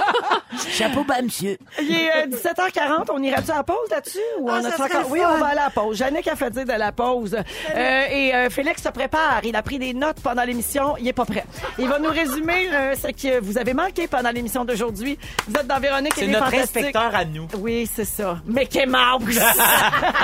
Chapeau 0.70 1.04
bas, 1.04 1.22
monsieur. 1.22 1.56
Il 1.80 1.90
est 1.94 2.10
euh, 2.10 2.26
17h40. 2.26 3.06
On 3.12 3.22
irait-tu 3.22 3.50
à 3.50 3.56
la 3.56 3.62
pause 3.62 3.76
là-dessus? 3.90 4.18
Ou 4.40 4.48
Ah, 4.50 4.60
on 4.60 4.64
a 4.64 4.70
ça 4.72 4.84
encore... 4.84 5.10
Oui, 5.10 5.20
on 5.24 5.38
va 5.38 5.46
aller 5.48 5.58
à 5.60 5.64
la 5.64 5.70
pause. 5.70 5.96
Jannick 5.96 6.26
a 6.28 6.36
fait 6.36 6.50
dire 6.50 6.64
de 6.64 6.72
la 6.72 6.92
pause. 6.92 7.34
Euh, 7.74 8.02
et 8.10 8.34
euh, 8.34 8.50
Félix 8.50 8.82
se 8.82 8.88
prépare. 8.88 9.40
Il 9.44 9.54
a 9.56 9.62
pris 9.62 9.78
des 9.78 9.94
notes 9.94 10.18
pendant 10.22 10.44
l'émission. 10.44 10.96
Il 10.98 11.06
est 11.08 11.12
pas 11.12 11.24
prêt. 11.24 11.44
Il 11.78 11.88
va 11.88 11.98
nous 11.98 12.10
résumer 12.10 12.68
euh, 12.72 12.94
ce 12.94 13.08
que 13.08 13.40
vous 13.40 13.58
avez 13.58 13.74
manqué 13.74 14.06
pendant 14.06 14.30
l'émission 14.30 14.64
d'aujourd'hui. 14.64 15.18
Vous 15.48 15.54
êtes 15.58 15.66
dans 15.66 15.78
Véronique 15.80 16.12
et 16.16 16.20
C'est 16.20 16.26
les 16.26 16.32
notre 16.32 16.46
Fantastiques. 16.50 16.76
inspecteur 16.78 17.14
à 17.14 17.24
nous. 17.24 17.46
Oui, 17.58 17.88
c'est 17.92 18.04
ça. 18.04 18.38
Mickey 18.46 18.86
Mouse. 18.86 19.40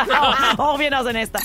on 0.58 0.72
revient 0.74 0.90
dans 0.90 1.06
un 1.06 1.14
instant. 1.14 1.38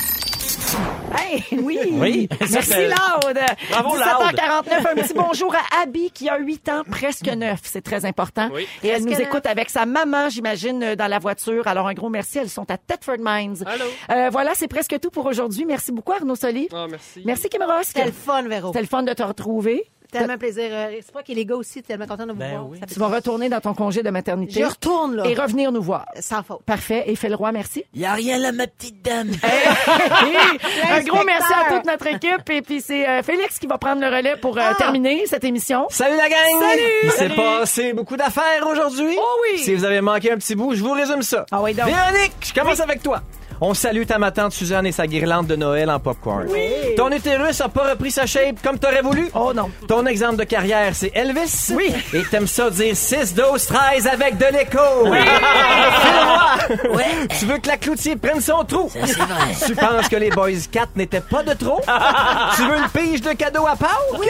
Hey, 1.18 1.44
oui. 1.64 1.80
Oui. 1.92 2.30
Merci, 2.52 2.74
Laude. 2.86 3.40
Bravo, 3.70 3.98
17h49, 3.98 4.88
un 4.92 4.96
petit 4.96 5.14
bonjour 5.14 5.54
à 5.56 5.82
Abby 5.82 6.12
qui 6.12 6.30
a 6.30 6.38
8 6.38 6.70
ans, 6.70 6.84
presque 6.90 7.28
9. 7.28 7.60
C'est 7.64 7.82
très 7.82 8.06
important. 8.06 8.50
Oui. 8.54 8.68
Et 8.84 8.88
elle 8.90 9.04
Presque 9.04 9.20
nous 9.20 9.26
écoute 9.26 9.46
avec 9.46 9.70
sa 9.70 9.86
maman, 9.86 10.30
j'imagine, 10.30 10.84
euh, 10.84 10.96
dans 10.96 11.08
la 11.08 11.20
voiture. 11.20 11.68
Alors, 11.68 11.88
un 11.88 11.94
gros 11.94 12.10
merci. 12.10 12.38
Elles 12.38 12.50
sont 12.50 12.70
à 12.70 12.78
Thetford 12.78 13.18
Mines. 13.20 13.64
Allô? 13.66 13.86
Euh, 14.12 14.30
voilà, 14.32 14.52
c'est 14.56 14.68
presque 14.68 15.00
tout 15.00 15.10
pour 15.10 15.26
aujourd'hui. 15.26 15.66
Merci 15.66 15.92
beaucoup, 15.92 16.14
Arnaud 16.14 16.36
Soli. 16.36 16.68
Ah, 16.74 16.86
merci. 16.90 17.22
Merci, 17.26 17.50
Kim 17.50 17.64
Ross. 17.64 17.88
C'était 17.88 18.06
le 18.06 18.12
fun, 18.12 18.44
Véro. 18.44 18.68
C'était 18.68 18.82
le 18.82 18.88
fun 18.88 19.04
de 19.04 19.14
te 19.14 19.24
retrouver. 19.24 19.90
Tellement 20.12 20.38
plaisir. 20.38 20.64
Euh, 20.72 20.92
C'est 21.02 21.12
pas 21.12 21.24
que 21.24 21.32
les 21.32 21.46
gars 21.46 21.56
aussi, 21.56 21.84
tellement 21.84 22.08
content 22.08 22.26
de 22.26 22.32
vous 22.32 22.38
Ben 22.38 22.52
voir. 22.52 22.68
oui. 22.70 22.80
Ça 22.80 22.88
fait 22.88 22.94
Tu 22.94 23.00
vas 23.00 23.08
retourner 23.08 23.50
dans 23.50 23.60
ton 23.62 23.74
congé 23.74 24.04
de 24.04 24.10
maternité. 24.10 24.62
Je 24.62 24.66
retourne, 24.66 25.16
là. 25.18 25.26
Et 25.28 25.36
revenir 25.36 25.72
nous 25.72 25.82
voir. 25.82 26.06
Sans 26.20 26.44
faute. 26.44 26.62
Parfait. 26.66 27.04
Et 27.08 27.16
fais 27.16 27.30
le 27.30 27.36
roi, 27.36 27.52
merci. 27.52 27.84
Y 27.94 28.06
a 28.06 28.14
rien 28.14 28.38
là, 28.38 28.52
ma 28.52 28.68
petite 28.68 29.02
dame. 29.02 29.32
un 30.90 31.02
gros 31.04 31.24
merci 31.26 31.54
à 31.54 31.74
toute 31.76 31.86
notre 31.86 32.08
équipe. 32.08 32.50
Et 32.50 32.62
puis 32.62 32.82
c'est 32.82 33.08
euh, 33.08 33.22
Félix 33.24 33.60
qui 33.60 33.68
va 33.68 33.78
prendre 33.78 34.02
le 34.02 34.08
relais 34.08 34.36
pour 34.38 34.58
euh, 34.58 34.74
terminer 34.78 35.26
cette 35.28 35.44
émission. 35.44 35.86
Salut 35.90 36.18
la 36.18 36.30
gang! 36.30 36.60
Salut! 36.60 36.82
Il 37.04 37.12
s'est 37.12 37.30
passé 37.36 37.94
beaucoup 37.94 38.18
d'affaires 38.18 38.66
aujourd'hui. 38.70 39.16
Oh 39.18 39.38
oui! 39.44 39.60
Si 39.60 39.74
vous 39.76 39.84
avez 39.84 40.02
manqué 40.02 40.32
un 40.32 40.38
petit 40.38 40.56
bout, 40.56 40.74
je 40.76 40.84
vous 40.84 40.92
résume 40.94 41.22
ça. 41.22 41.46
Ah 41.52 41.62
oui, 41.62 41.74
donc. 41.74 41.86
Véronique, 41.88 42.34
je 42.42 42.54
commence 42.54 42.80
avec 42.80 43.02
toi. 43.04 43.22
On 43.60 43.74
salue 43.74 44.04
ta 44.06 44.20
ma 44.20 44.32
tante 44.32 44.54
Suzanne 44.54 44.86
et 44.86 44.92
sa 44.92 45.08
guirlande 45.08 45.48
de 45.48 45.56
Noël 45.56 45.90
en 45.90 46.00
popcorn. 46.00 46.48
Ton 46.96 47.12
utérus 47.12 47.60
a 47.62 47.70
pas 47.70 47.90
repris 47.92 48.12
sa 48.12 48.26
shape 48.26 48.62
comme 48.64 48.78
t'aurais 48.78 49.02
voulu? 49.02 49.30
Oh 49.34 49.52
non. 49.56 49.72
Ton 49.88 50.06
exemple 50.06 50.36
de 50.38 50.44
carrière, 50.44 50.92
c'est 50.94 51.12
Elvis? 51.16 51.72
Oui. 51.76 51.92
Et 52.14 52.24
t'aimes 52.24 52.48
ça 52.48 52.70
dire 52.70 52.96
6, 52.96 53.34
12, 53.34 53.66
13 53.66 54.08
avec 54.08 54.38
de 54.38 54.46
l'écho? 54.46 54.78
Roy, 56.92 57.04
Tu 57.40 57.46
veux 57.46 57.58
que 57.58 57.68
la 57.68 57.78
cloutier 57.78 58.16
prenne 58.16 58.42
son 58.42 58.64
trou? 58.64 58.92
C'est 58.94 59.14
vrai. 59.18 59.56
Tu 59.66 59.76
penses 59.76 60.08
que 60.10 60.16
les 60.18 60.30
Boys 60.30 60.68
4 60.72 60.90
n'étaient 60.96 61.22
pas 61.22 61.42
de 61.44 61.54
trop? 61.54 61.82
tu 62.56 62.62
veux 62.64 62.78
une 62.78 62.90
pige 62.90 63.22
de 63.22 63.34
cadeau 63.34 63.66
à 63.66 63.76
part? 63.76 64.02
Oui! 64.20 64.28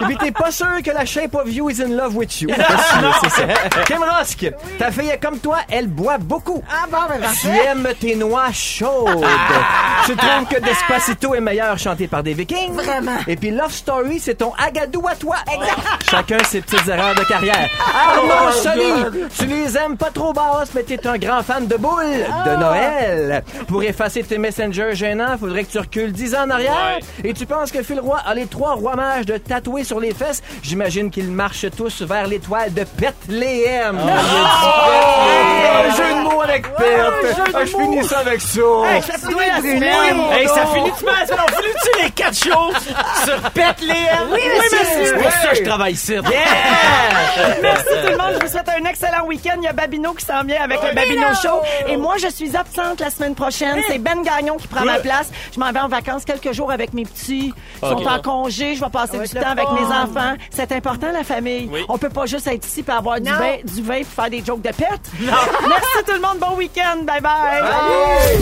Et 0.00 0.04
puis 0.04 0.16
t'es 0.16 0.30
pas 0.32 0.50
sûr 0.50 0.82
que 0.84 0.90
la 0.90 1.04
Shape 1.04 1.34
of 1.34 1.52
You 1.52 1.68
is 1.70 1.82
in 1.82 1.88
love 1.96 2.16
with 2.16 2.40
you. 2.40 2.48
c'est 3.22 3.30
ça. 3.30 3.42
Kim 3.86 3.98
Rosk, 4.02 4.50
ta 4.78 4.90
fille 4.90 5.10
est 5.10 5.18
comme 5.18 5.38
toi, 5.38 5.58
elle 5.70 5.88
boit 5.88 6.18
beaucoup. 6.18 6.62
Ah 6.70 6.86
bon, 6.90 6.98
ben, 7.08 7.28
Tu 7.40 7.48
aimes 7.48 7.88
tes 8.00 8.14
noix 8.14 8.46
chaudes. 8.62 9.24
tu 10.06 10.16
trouves 10.16 10.46
que 10.48 10.60
Despacito 10.60 11.34
est 11.34 11.40
meilleur 11.40 11.78
chanté 11.78 12.06
par 12.06 12.22
des 12.22 12.34
Vikings? 12.34 12.72
Vraiment. 12.72 13.18
Et 13.26 13.36
puis 13.36 13.50
Love 13.50 13.72
Story, 13.72 14.20
c'est 14.20 14.36
ton 14.36 14.52
agadou 14.54 15.06
à 15.06 15.14
toi. 15.14 15.36
Chacun 16.10 16.38
ses 16.44 16.60
petites 16.60 16.88
erreurs 16.88 17.14
de 17.14 17.24
carrière. 17.24 17.68
Arnaud 17.94 18.52
Soli, 18.52 19.28
tu 19.36 19.46
les 19.46 19.76
aimes 19.76 19.96
pas 19.96 20.10
trop 20.10 20.32
basses, 20.32 20.70
mais 20.74 20.82
t'es 20.82 21.06
un 21.06 21.18
grand 21.18 21.42
fan 21.42 21.66
de 21.66 21.76
boules 21.76 22.26
de 22.46 22.56
Noël. 22.56 23.44
Pour 23.68 23.82
effacer 23.82 24.22
tes 24.22 24.38
messengers 24.38 24.94
gênants, 24.94 25.36
faudrait 25.38 25.64
que 25.64 25.72
tu 25.72 25.78
recules 25.78 26.12
10 26.12 26.34
ans 26.34 26.44
en 26.44 26.50
arrière. 26.50 26.98
Et 27.24 27.32
tu 27.34 27.46
penses 27.46 27.72
que 27.72 27.82
Phil 27.82 28.00
Roy 28.00 28.18
a 28.24 28.34
les 28.34 28.46
trois 28.46 28.74
rois 28.74 28.96
mages 28.96 29.26
de 29.26 29.36
tatoués 29.38 29.84
sur 29.84 30.00
les 30.00 30.14
fesses? 30.14 30.42
J'imagine 30.62 31.10
qu'ils 31.10 31.30
marchent 31.30 31.66
tous 31.76 32.02
vers 32.02 32.26
l'étoile 32.26 32.72
de 32.72 32.84
Bethléem. 32.98 33.98
Un 33.98 35.90
jeu 35.96 36.14
de 36.14 36.22
mots 36.22 36.42
avec 36.42 36.62
Pet. 36.74 37.00
Ah, 37.54 37.64
je 37.64 37.70
finis 37.70 38.04
ça 38.04 38.18
avec 38.18 38.40
ça. 38.40 38.51
Ça 38.52 39.18
finit 39.18 39.46
la 39.46 39.56
semaine. 39.56 40.20
Hey, 40.32 40.46
ça 40.48 40.66
finit-tu 40.66 41.04
mal? 41.04 41.26
Ça, 41.26 41.36
on 41.36 41.52
finit-tu 41.60 42.02
les 42.02 42.10
quatre 42.10 42.36
shows 42.36 42.72
sur 43.24 43.40
Bethléem? 43.50 44.28
Oui, 44.30 44.40
monsieur. 44.56 44.78
C'est 45.04 45.14
pour 45.14 45.30
ça 45.30 45.48
que 45.48 45.56
je 45.56 45.62
travaille 45.62 45.92
ici. 45.94 46.14
Merci 47.62 47.84
tout 47.86 48.10
le 48.10 48.16
monde. 48.16 48.34
Je 48.40 48.46
vous 48.46 48.52
souhaite 48.52 48.68
un 48.68 48.84
excellent 48.84 49.26
week-end. 49.26 49.54
Il 49.58 49.64
y 49.64 49.68
a 49.68 49.72
Babino 49.72 50.12
qui 50.12 50.24
s'en 50.24 50.42
vient 50.44 50.62
avec 50.62 50.80
le 50.82 50.94
Babino 50.94 51.28
Show. 51.40 51.60
Et 51.88 51.96
moi, 51.96 52.16
je 52.18 52.28
suis 52.28 52.56
absente 52.56 53.00
la 53.00 53.10
semaine 53.10 53.34
prochaine. 53.34 53.76
C'est 53.88 53.98
Ben 53.98 54.22
Gagnon 54.22 54.56
qui 54.56 54.68
prend 54.68 54.84
ma 54.84 54.98
place. 54.98 55.30
Je 55.54 55.60
m'en 55.60 55.72
vais 55.72 55.80
en 55.80 55.88
vacances 55.88 56.24
quelques 56.24 56.52
jours 56.52 56.70
avec 56.70 56.92
mes 56.94 57.04
petits. 57.04 57.52
Ils 57.82 57.88
sont 57.88 58.06
en 58.06 58.20
congé. 58.20 58.74
Je 58.74 58.84
vais 58.84 58.90
passer 58.90 59.18
du 59.18 59.28
temps 59.28 59.50
avec 59.50 59.66
mes 59.72 59.86
enfants. 59.86 60.34
C'est 60.50 60.72
important, 60.72 61.10
la 61.12 61.24
famille. 61.24 61.68
Oui. 61.72 61.84
On 61.88 61.98
peut 61.98 62.08
pas 62.10 62.26
juste 62.26 62.46
être 62.46 62.66
ici 62.66 62.82
pour 62.82 62.94
avoir 62.94 63.20
du 63.20 63.30
vin, 63.30 63.56
du 63.64 63.82
vin 63.82 64.02
pour 64.02 64.12
faire 64.24 64.30
des 64.30 64.44
jokes 64.44 64.62
de 64.62 64.70
pète. 64.70 65.00
Merci 65.20 66.04
tout 66.06 66.12
le 66.12 66.20
monde. 66.20 66.38
Bon 66.38 66.56
week-end. 66.56 67.02
Bye 67.04 67.20
bye. 67.20 68.41